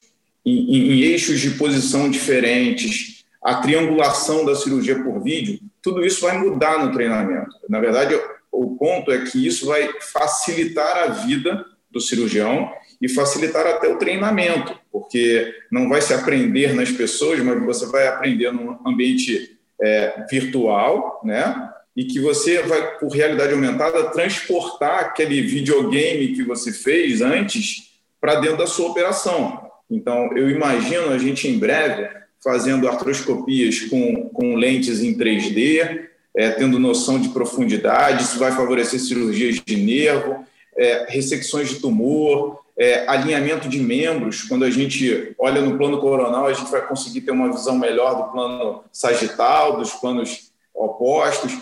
em, 0.45 0.75
em, 0.75 0.91
em 0.91 0.99
eixos 1.01 1.39
de 1.39 1.51
posição 1.51 2.09
diferentes, 2.09 3.25
a 3.43 3.55
triangulação 3.55 4.45
da 4.45 4.55
cirurgia 4.55 5.01
por 5.01 5.23
vídeo, 5.23 5.59
tudo 5.81 6.05
isso 6.05 6.21
vai 6.21 6.37
mudar 6.37 6.83
no 6.83 6.91
treinamento. 6.91 7.55
Na 7.69 7.79
verdade, 7.79 8.19
o 8.51 8.75
ponto 8.75 9.11
é 9.11 9.23
que 9.23 9.45
isso 9.45 9.65
vai 9.65 9.89
facilitar 10.13 10.97
a 10.97 11.07
vida 11.07 11.65
do 11.89 12.01
cirurgião 12.01 12.71
e 13.01 13.07
facilitar 13.07 13.65
até 13.65 13.87
o 13.87 13.97
treinamento, 13.97 14.77
porque 14.91 15.53
não 15.71 15.87
vai 15.87 16.01
se 16.01 16.13
aprender 16.13 16.73
nas 16.73 16.91
pessoas, 16.91 17.39
mas 17.39 17.63
você 17.63 17.85
vai 17.85 18.07
aprender 18.07 18.51
num 18.51 18.77
ambiente 18.85 19.57
é, 19.79 20.25
virtual, 20.29 21.21
né? 21.23 21.69
E 21.97 22.05
que 22.05 22.19
você 22.19 22.61
vai, 22.61 22.95
por 22.99 23.09
realidade 23.09 23.53
aumentada, 23.53 24.11
transportar 24.11 24.99
aquele 24.99 25.41
videogame 25.41 26.35
que 26.35 26.43
você 26.43 26.71
fez 26.71 27.23
antes 27.23 27.89
para 28.21 28.35
dentro 28.35 28.57
da 28.57 28.67
sua 28.67 28.91
operação. 28.91 29.67
Então, 29.89 30.29
eu 30.37 30.47
imagino 30.47 31.09
a 31.09 31.17
gente 31.17 31.47
em 31.47 31.57
breve 31.57 32.07
fazendo 32.43 32.87
artroscopias 32.87 33.79
com, 33.81 34.29
com 34.29 34.55
lentes 34.55 35.01
em 35.01 35.17
3D, 35.17 36.05
é, 36.35 36.51
tendo 36.51 36.77
noção 36.77 37.19
de 37.19 37.29
profundidade, 37.29 38.25
isso 38.25 38.37
vai 38.37 38.51
favorecer 38.51 38.99
cirurgias 38.99 39.59
de 39.65 39.75
nervo, 39.75 40.45
é, 40.77 41.07
ressecções 41.09 41.67
de 41.67 41.79
tumor, 41.79 42.59
é, 42.77 43.07
alinhamento 43.07 43.67
de 43.67 43.79
membros. 43.79 44.43
Quando 44.43 44.65
a 44.65 44.69
gente 44.69 45.33
olha 45.39 45.61
no 45.61 45.75
plano 45.79 45.99
coronal, 45.99 46.45
a 46.45 46.53
gente 46.53 46.69
vai 46.69 46.85
conseguir 46.85 47.21
ter 47.21 47.31
uma 47.31 47.51
visão 47.51 47.75
melhor 47.75 48.15
do 48.15 48.31
plano 48.31 48.83
sagital, 48.91 49.77
dos 49.77 49.93
planos 49.93 50.51
opostos 50.75 51.57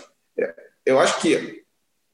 eu 0.86 1.00
acho 1.00 1.20
que 1.20 1.64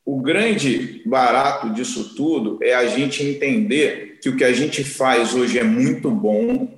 o 0.05 0.21
grande 0.21 1.03
barato 1.07 1.71
disso 1.71 2.15
tudo 2.17 2.59
é 2.63 2.75
a 2.75 2.87
gente 2.87 3.23
entender 3.23 4.19
que 4.21 4.31
o 4.31 4.37
que 4.37 4.45
a 4.45 4.53
gente 4.53 4.83
faz 4.83 5.35
hoje 5.35 5.59
é 5.59 5.63
muito 5.63 6.11
bom, 6.11 6.69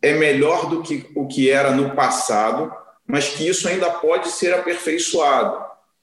é 0.00 0.14
melhor 0.14 0.68
do 0.68 0.82
que 0.82 1.06
o 1.14 1.28
que 1.28 1.50
era 1.50 1.70
no 1.70 1.94
passado, 1.94 2.72
mas 3.06 3.28
que 3.28 3.46
isso 3.46 3.68
ainda 3.68 3.90
pode 3.90 4.28
ser 4.28 4.54
aperfeiçoado. 4.54 5.62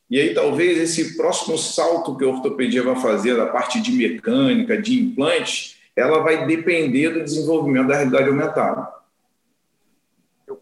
E 0.09 0.19
aí, 0.19 0.33
talvez 0.33 0.77
esse 0.77 1.15
próximo 1.15 1.57
salto 1.57 2.17
que 2.17 2.23
a 2.23 2.27
ortopedia 2.27 2.83
vai 2.83 2.95
fazer 2.97 3.35
da 3.35 3.47
parte 3.47 3.81
de 3.81 3.91
mecânica, 3.91 4.79
de 4.79 4.99
implantes, 4.99 5.77
ela 5.95 6.19
vai 6.19 6.45
depender 6.45 7.09
do 7.09 7.23
desenvolvimento 7.23 7.87
da 7.87 7.95
realidade 7.95 8.29
aumentada. 8.29 8.87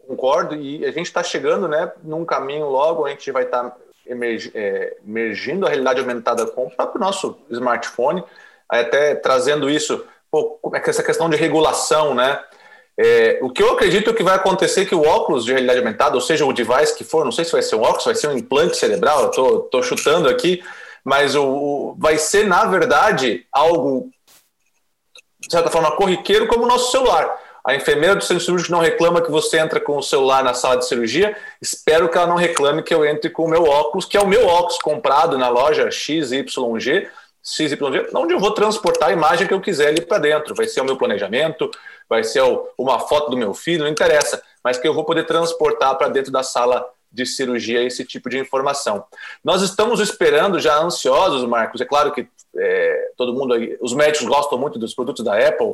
concordo 0.06 0.54
e 0.54 0.84
a 0.84 0.92
gente 0.92 1.06
está 1.06 1.22
chegando, 1.22 1.68
né, 1.68 1.92
num 2.02 2.24
caminho 2.24 2.68
logo, 2.68 3.04
a 3.04 3.10
gente 3.10 3.30
vai 3.30 3.44
estar 3.44 3.70
tá 3.70 3.76
é, 4.06 4.96
emergindo 5.06 5.66
a 5.66 5.68
realidade 5.68 6.00
aumentada 6.00 6.46
com 6.46 6.66
o 6.66 6.70
próprio 6.70 7.00
nosso 7.00 7.38
smartphone, 7.50 8.22
até 8.68 9.14
trazendo 9.14 9.70
isso, 9.70 10.04
pô, 10.30 10.58
é 10.74 10.90
essa 10.90 11.02
questão 11.02 11.28
de 11.28 11.36
regulação, 11.36 12.14
né? 12.14 12.40
É, 13.02 13.38
o 13.40 13.50
que 13.50 13.62
eu 13.62 13.72
acredito 13.72 14.12
que 14.12 14.22
vai 14.22 14.34
acontecer 14.34 14.82
é 14.82 14.84
que 14.84 14.94
o 14.94 15.06
óculos 15.06 15.44
de 15.44 15.52
realidade 15.52 15.78
aumentada, 15.78 16.14
ou 16.14 16.20
seja, 16.20 16.44
o 16.44 16.52
device 16.52 16.94
que 16.94 17.02
for, 17.02 17.24
não 17.24 17.32
sei 17.32 17.44
se 17.44 17.52
vai 17.52 17.62
ser 17.62 17.76
um 17.76 17.82
óculos, 17.82 18.04
vai 18.04 18.14
ser 18.14 18.28
um 18.28 18.36
implante 18.36 18.76
cerebral, 18.76 19.22
eu 19.22 19.30
tô, 19.30 19.60
tô 19.60 19.82
chutando 19.82 20.28
aqui, 20.28 20.62
mas 21.02 21.34
o, 21.34 21.44
o, 21.44 21.96
vai 21.98 22.18
ser, 22.18 22.46
na 22.46 22.64
verdade, 22.66 23.46
algo, 23.50 24.10
de 25.40 25.50
certa 25.50 25.70
forma, 25.70 25.96
corriqueiro 25.96 26.46
como 26.46 26.64
o 26.64 26.68
nosso 26.68 26.90
celular. 26.90 27.38
A 27.64 27.74
enfermeira 27.74 28.16
do 28.16 28.24
centro 28.24 28.42
cirúrgico 28.44 28.72
não 28.72 28.80
reclama 28.80 29.20
que 29.20 29.30
você 29.30 29.58
entra 29.58 29.80
com 29.80 29.96
o 29.96 30.02
celular 30.02 30.42
na 30.42 30.54
sala 30.54 30.76
de 30.76 30.86
cirurgia. 30.86 31.36
Espero 31.60 32.08
que 32.08 32.16
ela 32.16 32.26
não 32.26 32.36
reclame 32.36 32.82
que 32.82 32.92
eu 32.92 33.04
entre 33.04 33.30
com 33.30 33.44
o 33.44 33.48
meu 33.48 33.64
óculos, 33.64 34.06
que 34.06 34.16
é 34.16 34.20
o 34.20 34.26
meu 34.26 34.46
óculos 34.46 34.78
comprado 34.78 35.36
na 35.36 35.48
loja 35.48 35.90
XYG, 35.90 36.46
XYG, 37.42 38.08
onde 38.14 38.34
eu 38.34 38.40
vou 38.40 38.52
transportar 38.52 39.10
a 39.10 39.12
imagem 39.12 39.46
que 39.46 39.54
eu 39.54 39.60
quiser 39.60 39.88
ali 39.88 40.00
para 40.00 40.18
dentro. 40.18 40.54
Vai 40.54 40.66
ser 40.66 40.80
o 40.80 40.84
meu 40.84 40.96
planejamento, 40.96 41.70
vai 42.08 42.24
ser 42.24 42.42
uma 42.76 42.98
foto 42.98 43.30
do 43.30 43.36
meu 43.36 43.52
filho, 43.54 43.84
não 43.84 43.90
interessa, 43.90 44.42
mas 44.64 44.78
que 44.78 44.88
eu 44.88 44.94
vou 44.94 45.04
poder 45.04 45.26
transportar 45.26 45.96
para 45.96 46.08
dentro 46.08 46.32
da 46.32 46.42
sala 46.42 46.86
de 47.12 47.26
cirurgia 47.26 47.82
esse 47.82 48.04
tipo 48.04 48.30
de 48.30 48.38
informação. 48.38 49.04
Nós 49.42 49.62
estamos 49.62 50.00
esperando, 50.00 50.60
já 50.60 50.78
ansiosos, 50.78 51.44
Marcos. 51.44 51.80
É 51.80 51.84
claro 51.84 52.12
que 52.12 52.28
é, 52.56 53.10
todo 53.16 53.34
mundo, 53.34 53.54
os 53.80 53.92
médicos 53.92 54.26
gostam 54.26 54.58
muito 54.58 54.78
dos 54.78 54.94
produtos 54.94 55.24
da 55.24 55.36
Apple. 55.36 55.72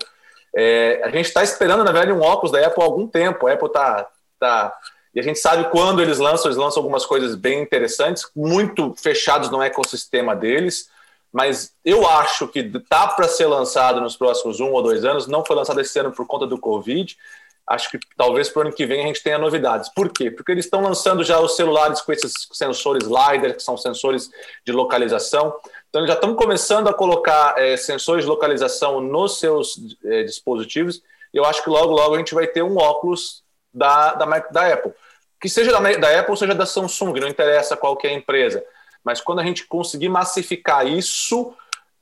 É, 0.54 1.00
a 1.04 1.10
gente 1.10 1.26
está 1.26 1.42
esperando, 1.42 1.84
na 1.84 1.92
verdade, 1.92 2.12
um 2.12 2.22
óculos 2.22 2.52
da 2.52 2.66
Apple 2.66 2.82
há 2.82 2.86
algum 2.86 3.06
tempo. 3.06 3.46
A 3.46 3.52
Apple 3.52 3.68
está. 3.68 4.08
Tá, 4.38 4.74
e 5.14 5.20
a 5.20 5.22
gente 5.22 5.38
sabe 5.38 5.70
quando 5.70 6.02
eles 6.02 6.18
lançam, 6.18 6.46
eles 6.46 6.58
lançam 6.58 6.82
algumas 6.82 7.06
coisas 7.06 7.34
bem 7.34 7.62
interessantes, 7.62 8.28
muito 8.36 8.94
fechados 8.98 9.50
no 9.50 9.62
ecossistema 9.62 10.36
deles. 10.36 10.90
Mas 11.32 11.72
eu 11.84 12.06
acho 12.06 12.46
que 12.48 12.62
tá 12.80 13.08
para 13.08 13.26
ser 13.28 13.46
lançado 13.46 14.00
nos 14.00 14.16
próximos 14.16 14.60
um 14.60 14.72
ou 14.72 14.82
dois 14.82 15.04
anos. 15.04 15.26
Não 15.26 15.44
foi 15.44 15.56
lançado 15.56 15.80
esse 15.80 15.98
ano 15.98 16.12
por 16.12 16.26
conta 16.26 16.46
do 16.46 16.58
Covid. 16.58 17.16
Acho 17.66 17.90
que 17.90 17.98
talvez 18.16 18.48
para 18.48 18.60
o 18.60 18.62
ano 18.66 18.72
que 18.74 18.86
vem 18.86 19.02
a 19.02 19.06
gente 19.06 19.22
tenha 19.22 19.38
novidades. 19.38 19.88
Por 19.88 20.10
quê? 20.10 20.30
Porque 20.30 20.52
eles 20.52 20.66
estão 20.66 20.80
lançando 20.80 21.24
já 21.24 21.40
os 21.40 21.56
celulares 21.56 22.00
com 22.00 22.12
esses 22.12 22.32
sensores 22.52 23.04
LiDAR, 23.04 23.54
que 23.54 23.62
são 23.62 23.76
sensores 23.76 24.30
de 24.64 24.72
localização. 24.72 25.52
Então, 25.88 26.06
já 26.06 26.14
estão 26.14 26.34
começando 26.34 26.88
a 26.88 26.94
colocar 26.94 27.54
é, 27.58 27.76
sensores 27.76 28.24
de 28.24 28.30
localização 28.30 29.00
nos 29.00 29.38
seus 29.38 29.96
é, 30.04 30.22
dispositivos. 30.24 31.02
Eu 31.32 31.44
acho 31.44 31.62
que 31.62 31.70
logo, 31.70 31.92
logo 31.92 32.14
a 32.14 32.18
gente 32.18 32.34
vai 32.34 32.46
ter 32.46 32.62
um 32.62 32.76
óculos 32.76 33.42
da, 33.72 34.14
da, 34.14 34.38
da 34.38 34.72
Apple. 34.72 34.92
Que 35.40 35.48
seja 35.48 35.70
da, 35.72 35.80
da 35.96 36.20
Apple, 36.20 36.36
seja 36.36 36.54
da 36.54 36.66
Samsung, 36.66 37.20
não 37.20 37.28
interessa 37.28 37.76
qual 37.76 37.96
que 37.96 38.06
é 38.06 38.10
a 38.10 38.14
empresa. 38.14 38.64
Mas 39.04 39.20
quando 39.20 39.40
a 39.40 39.44
gente 39.44 39.66
conseguir 39.66 40.08
massificar 40.08 40.86
isso, 40.86 41.54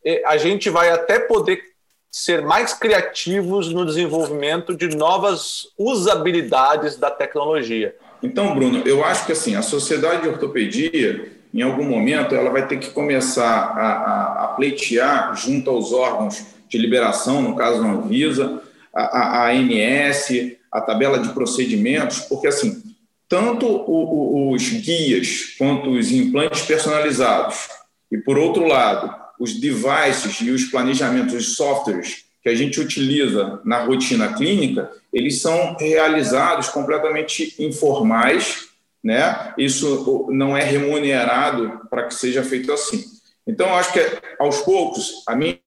é, 0.05 0.23
a 0.25 0.37
gente 0.37 0.71
vai 0.71 0.91
até 0.91 1.19
poder 1.19 1.63
ser 2.11 2.43
mais 2.43 2.73
criativos 2.73 3.73
no 3.73 3.85
desenvolvimento 3.85 4.75
de 4.77 4.97
novas 4.97 5.67
usabilidades 5.77 6.97
da 6.97 7.11
tecnologia. 7.11 7.97
Então, 8.23 8.55
Bruno, 8.55 8.87
eu 8.87 9.05
acho 9.05 9.27
que 9.27 9.33
assim 9.33 9.57
a 9.57 9.63
sociedade 9.63 10.23
de 10.23 10.29
ortopedia 10.29 11.33
em 11.55 11.63
algum 11.63 11.85
momento, 11.85 12.35
ela 12.35 12.51
vai 12.51 12.67
ter 12.67 12.79
que 12.79 12.91
começar 12.91 13.45
a, 13.45 13.87
a, 13.87 14.45
a 14.45 14.49
pleitear 14.49 15.37
junto 15.37 15.71
aos 15.71 15.93
órgãos 15.93 16.45
de 16.69 16.77
liberação, 16.77 17.41
no 17.41 17.55
caso 17.55 17.81
a 17.81 17.93
Anvisa, 17.93 18.61
a, 18.93 19.45
a 19.45 19.53
ANS, 19.53 20.57
a 20.73 20.81
tabela 20.81 21.21
de 21.21 21.29
procedimentos, 21.29 22.19
porque 22.21 22.49
assim, 22.49 22.83
tanto 23.29 23.67
o, 23.67 24.49
o, 24.49 24.53
os 24.53 24.69
guias 24.69 25.55
quanto 25.57 25.91
os 25.91 26.11
implantes 26.11 26.63
personalizados, 26.63 27.69
e 28.11 28.19
por 28.19 28.37
outro 28.37 28.67
lado, 28.67 29.15
os 29.39 29.61
devices 29.61 30.41
e 30.41 30.51
os 30.51 30.65
planejamentos, 30.65 31.35
os 31.35 31.55
softwares 31.55 32.25
que 32.43 32.49
a 32.49 32.55
gente 32.55 32.81
utiliza 32.81 33.61
na 33.65 33.85
rotina 33.85 34.33
clínica, 34.35 34.91
eles 35.13 35.41
são 35.41 35.77
realizados 35.79 36.69
completamente 36.69 37.55
informais 37.61 38.74
né? 39.05 39.53
Isso 39.59 40.27
não 40.31 40.57
é 40.57 40.65
remunerado 40.65 41.87
para 41.91 42.05
que 42.05 42.15
seja 42.15 42.43
feito 42.43 42.73
assim. 42.73 43.05
Então, 43.47 43.75
acho 43.75 43.93
que 43.93 44.01
aos 44.39 44.63
poucos, 44.63 45.23
a 45.29 45.37
minha 45.37 45.59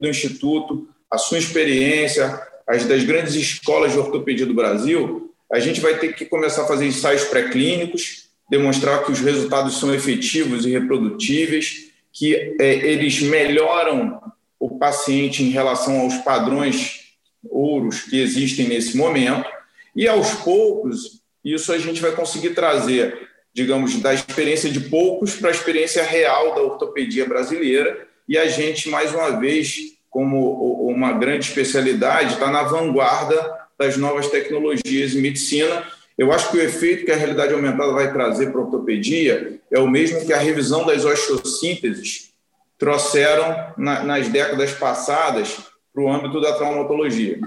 do 0.00 0.08
instituto, 0.08 0.88
a 1.10 1.18
sua 1.18 1.38
experiência, 1.38 2.40
as 2.66 2.86
das 2.86 3.04
grandes 3.04 3.34
escolas 3.34 3.92
de 3.92 3.98
ortopedia 3.98 4.46
do 4.46 4.54
Brasil, 4.54 5.34
a 5.52 5.60
gente 5.60 5.80
vai 5.80 5.98
ter 5.98 6.14
que 6.14 6.24
começar 6.24 6.62
a 6.62 6.66
fazer 6.66 6.86
ensaios 6.86 7.24
pré-clínicos, 7.24 8.30
demonstrar 8.50 9.04
que 9.04 9.12
os 9.12 9.20
resultados 9.20 9.78
são 9.78 9.94
efetivos 9.94 10.64
e 10.64 10.70
reprodutíveis, 10.70 11.90
que 12.12 12.56
é, 12.58 12.74
eles 12.74 13.20
melhoram 13.20 14.20
o 14.58 14.78
paciente 14.78 15.42
em 15.42 15.50
relação 15.50 16.00
aos 16.00 16.16
padrões 16.18 17.12
ouros 17.48 18.02
que 18.02 18.20
existem 18.20 18.68
nesse 18.68 18.96
momento, 18.96 19.48
e 19.94 20.08
aos 20.08 20.32
poucos 20.34 21.20
isso 21.54 21.72
a 21.72 21.78
gente 21.78 22.02
vai 22.02 22.10
conseguir 22.10 22.50
trazer, 22.50 23.28
digamos, 23.54 24.00
da 24.00 24.12
experiência 24.12 24.68
de 24.68 24.80
poucos 24.80 25.36
para 25.36 25.48
a 25.48 25.52
experiência 25.52 26.02
real 26.02 26.56
da 26.56 26.62
ortopedia 26.62 27.24
brasileira. 27.24 28.06
E 28.28 28.36
a 28.36 28.48
gente, 28.48 28.88
mais 28.88 29.14
uma 29.14 29.38
vez, 29.38 29.76
como 30.10 30.90
uma 30.90 31.12
grande 31.12 31.46
especialidade, 31.46 32.34
está 32.34 32.50
na 32.50 32.64
vanguarda 32.64 33.54
das 33.78 33.96
novas 33.96 34.28
tecnologias 34.28 35.14
em 35.14 35.20
medicina. 35.20 35.84
Eu 36.18 36.32
acho 36.32 36.50
que 36.50 36.56
o 36.56 36.62
efeito 36.62 37.04
que 37.04 37.12
a 37.12 37.16
realidade 37.16 37.54
aumentada 37.54 37.92
vai 37.92 38.12
trazer 38.12 38.50
para 38.50 38.60
a 38.60 38.64
ortopedia 38.64 39.60
é 39.70 39.78
o 39.78 39.88
mesmo 39.88 40.26
que 40.26 40.32
a 40.32 40.38
revisão 40.38 40.84
das 40.84 41.04
osteossínteses 41.04 42.32
trouxeram 42.76 43.72
nas 43.76 44.28
décadas 44.28 44.72
passadas 44.72 45.58
para 45.94 46.02
o 46.02 46.10
âmbito 46.10 46.40
da 46.40 46.54
traumatologia 46.54 47.38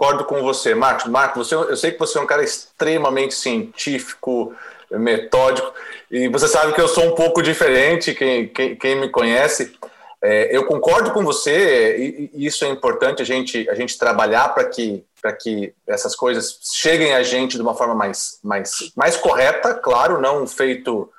concordo 0.00 0.24
com 0.24 0.42
você, 0.42 0.74
Marcos. 0.74 1.10
Marcos, 1.10 1.46
você, 1.46 1.54
eu 1.54 1.76
sei 1.76 1.92
que 1.92 1.98
você 1.98 2.16
é 2.16 2.22
um 2.22 2.26
cara 2.26 2.42
extremamente 2.42 3.34
científico, 3.34 4.54
metódico, 4.90 5.74
e 6.10 6.26
você 6.26 6.48
sabe 6.48 6.72
que 6.72 6.80
eu 6.80 6.88
sou 6.88 7.04
um 7.04 7.14
pouco 7.14 7.42
diferente, 7.42 8.14
quem, 8.14 8.48
quem, 8.48 8.74
quem 8.76 8.98
me 8.98 9.10
conhece. 9.10 9.76
É, 10.22 10.56
eu 10.56 10.64
concordo 10.64 11.10
com 11.10 11.22
você, 11.22 11.98
e, 11.98 12.30
e, 12.32 12.46
isso 12.46 12.64
é 12.64 12.68
importante 12.68 13.20
a 13.20 13.24
gente, 13.26 13.68
a 13.68 13.74
gente 13.74 13.98
trabalhar 13.98 14.48
para 14.54 14.64
que, 14.64 15.04
que 15.38 15.74
essas 15.86 16.16
coisas 16.16 16.58
cheguem 16.62 17.12
a 17.12 17.22
gente 17.22 17.56
de 17.56 17.62
uma 17.62 17.74
forma 17.74 17.94
mais, 17.94 18.38
mais, 18.42 18.92
mais 18.96 19.18
correta, 19.18 19.74
claro, 19.74 20.18
não 20.18 20.46
feito 20.46 21.10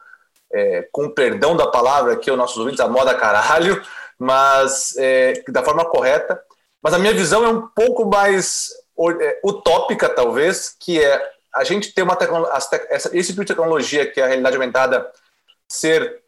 é, 0.51 0.87
com 0.91 1.07
perdão 1.07 1.55
da 1.55 1.67
palavra 1.67 2.13
aqui, 2.13 2.31
os 2.31 2.37
nossos 2.37 2.57
ouvintes, 2.57 2.79
a 2.79 2.87
moda 2.87 3.13
caralho, 3.13 3.81
mas 4.17 4.95
é, 4.97 5.43
da 5.49 5.63
forma 5.63 5.85
correta. 5.85 6.41
Mas 6.81 6.93
a 6.93 6.99
minha 6.99 7.13
visão 7.13 7.45
é 7.45 7.49
um 7.49 7.67
pouco 7.67 8.05
mais 8.05 8.69
é, 9.21 9.39
utópica, 9.43 10.09
talvez, 10.09 10.75
que 10.79 11.01
é 11.01 11.31
a 11.53 11.63
gente 11.63 11.93
ter 11.93 12.01
uma 12.01 12.17
esse 13.11 13.27
tipo 13.27 13.41
de 13.41 13.47
tecnologia 13.47 14.05
que 14.05 14.21
é 14.21 14.23
a 14.23 14.27
realidade 14.27 14.55
aumentada 14.55 15.11
ser 15.67 16.21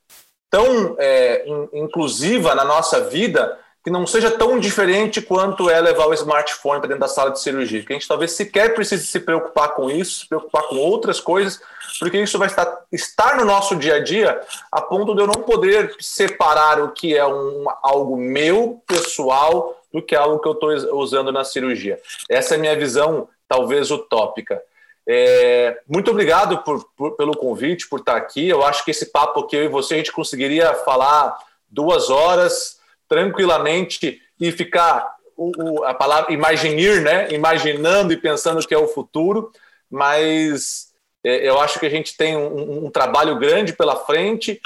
tão 0.49 0.95
é, 0.99 1.45
inclusiva 1.73 2.53
na 2.53 2.65
nossa 2.65 3.01
vida 3.01 3.57
que 3.83 3.89
não 3.89 4.07
seja 4.07 4.31
tão 4.31 4.57
diferente 4.57 5.21
quanto 5.21 5.69
é 5.69 5.81
levar 5.81 6.07
o 6.07 6.13
smartphone 6.13 6.79
para 6.79 6.87
dentro 6.87 7.01
da 7.01 7.07
sala 7.07 7.31
de 7.31 7.41
cirurgia. 7.41 7.83
Que 7.83 7.91
a 7.91 7.95
gente 7.95 8.07
talvez 8.07 8.31
sequer 8.31 8.73
precise 8.73 9.05
se 9.05 9.19
preocupar 9.19 9.75
com 9.75 9.89
isso, 9.89 10.21
se 10.21 10.29
preocupar 10.29 10.63
com 10.63 10.77
outras 10.77 11.19
coisas, 11.19 11.59
porque 11.99 12.17
isso 12.17 12.39
vai 12.39 12.47
estar, 12.47 12.81
estar 12.91 13.35
no 13.35 13.43
nosso 13.43 13.75
dia 13.75 13.95
a 13.95 13.99
dia 13.99 14.39
a 14.71 14.81
ponto 14.81 15.13
de 15.13 15.21
eu 15.21 15.27
não 15.27 15.41
poder 15.43 15.93
separar 15.99 16.81
o 16.81 16.91
que 16.91 17.15
é 17.15 17.25
um, 17.25 17.65
algo 17.81 18.15
meu, 18.15 18.81
pessoal, 18.87 19.82
do 19.93 20.01
que 20.01 20.15
algo 20.15 20.39
que 20.39 20.47
eu 20.47 20.53
estou 20.53 20.99
usando 20.99 21.31
na 21.31 21.43
cirurgia. 21.43 21.99
Essa 22.27 22.55
é 22.55 22.57
a 22.57 22.59
minha 22.59 22.75
visão, 22.75 23.29
talvez 23.47 23.91
utópica. 23.91 24.61
É, 25.07 25.79
muito 25.87 26.09
obrigado 26.11 26.59
por, 26.63 26.83
por, 26.95 27.11
pelo 27.11 27.37
convite, 27.37 27.87
por 27.87 27.99
estar 27.99 28.15
aqui. 28.15 28.47
Eu 28.47 28.65
acho 28.65 28.83
que 28.83 28.91
esse 28.91 29.07
papo 29.07 29.45
que 29.45 29.55
eu 29.55 29.63
e 29.63 29.67
você 29.67 29.95
a 29.95 29.97
gente 29.97 30.11
conseguiria 30.11 30.73
falar 30.73 31.37
duas 31.69 32.09
horas 32.09 32.79
tranquilamente 33.07 34.21
e 34.39 34.51
ficar 34.51 35.15
o, 35.35 35.51
o, 35.81 35.83
a 35.83 35.93
palavra 35.93 36.33
imaginar, 36.33 37.01
né? 37.01 37.31
Imaginando 37.31 38.13
e 38.13 38.17
pensando 38.17 38.65
que 38.65 38.73
é 38.73 38.77
o 38.77 38.87
futuro, 38.87 39.51
mas 39.89 40.93
é, 41.23 41.47
eu 41.47 41.59
acho 41.59 41.79
que 41.79 41.85
a 41.85 41.89
gente 41.89 42.15
tem 42.17 42.35
um, 42.35 42.85
um, 42.85 42.89
trabalho 42.91 43.37
grande 43.37 43.73
pela 43.73 43.95
frente, 43.95 44.59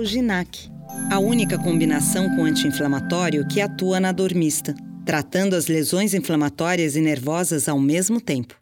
Alginac, 0.06 0.70
a 1.12 1.18
única 1.18 1.58
combinação 1.58 2.30
com 2.36 2.44
anti-inflamatório 2.44 3.44
que 3.48 3.60
atua 3.60 4.00
na 4.00 4.12
dor 4.12 4.36
mista, 4.36 4.76
tratando 5.04 5.56
as 5.56 5.66
lesões 5.66 6.14
inflamatórias 6.14 6.96
e 6.96 7.02
nervosas 7.02 7.68
ao 7.68 7.80
mesmo 7.80 8.22
tempo. 8.22 8.56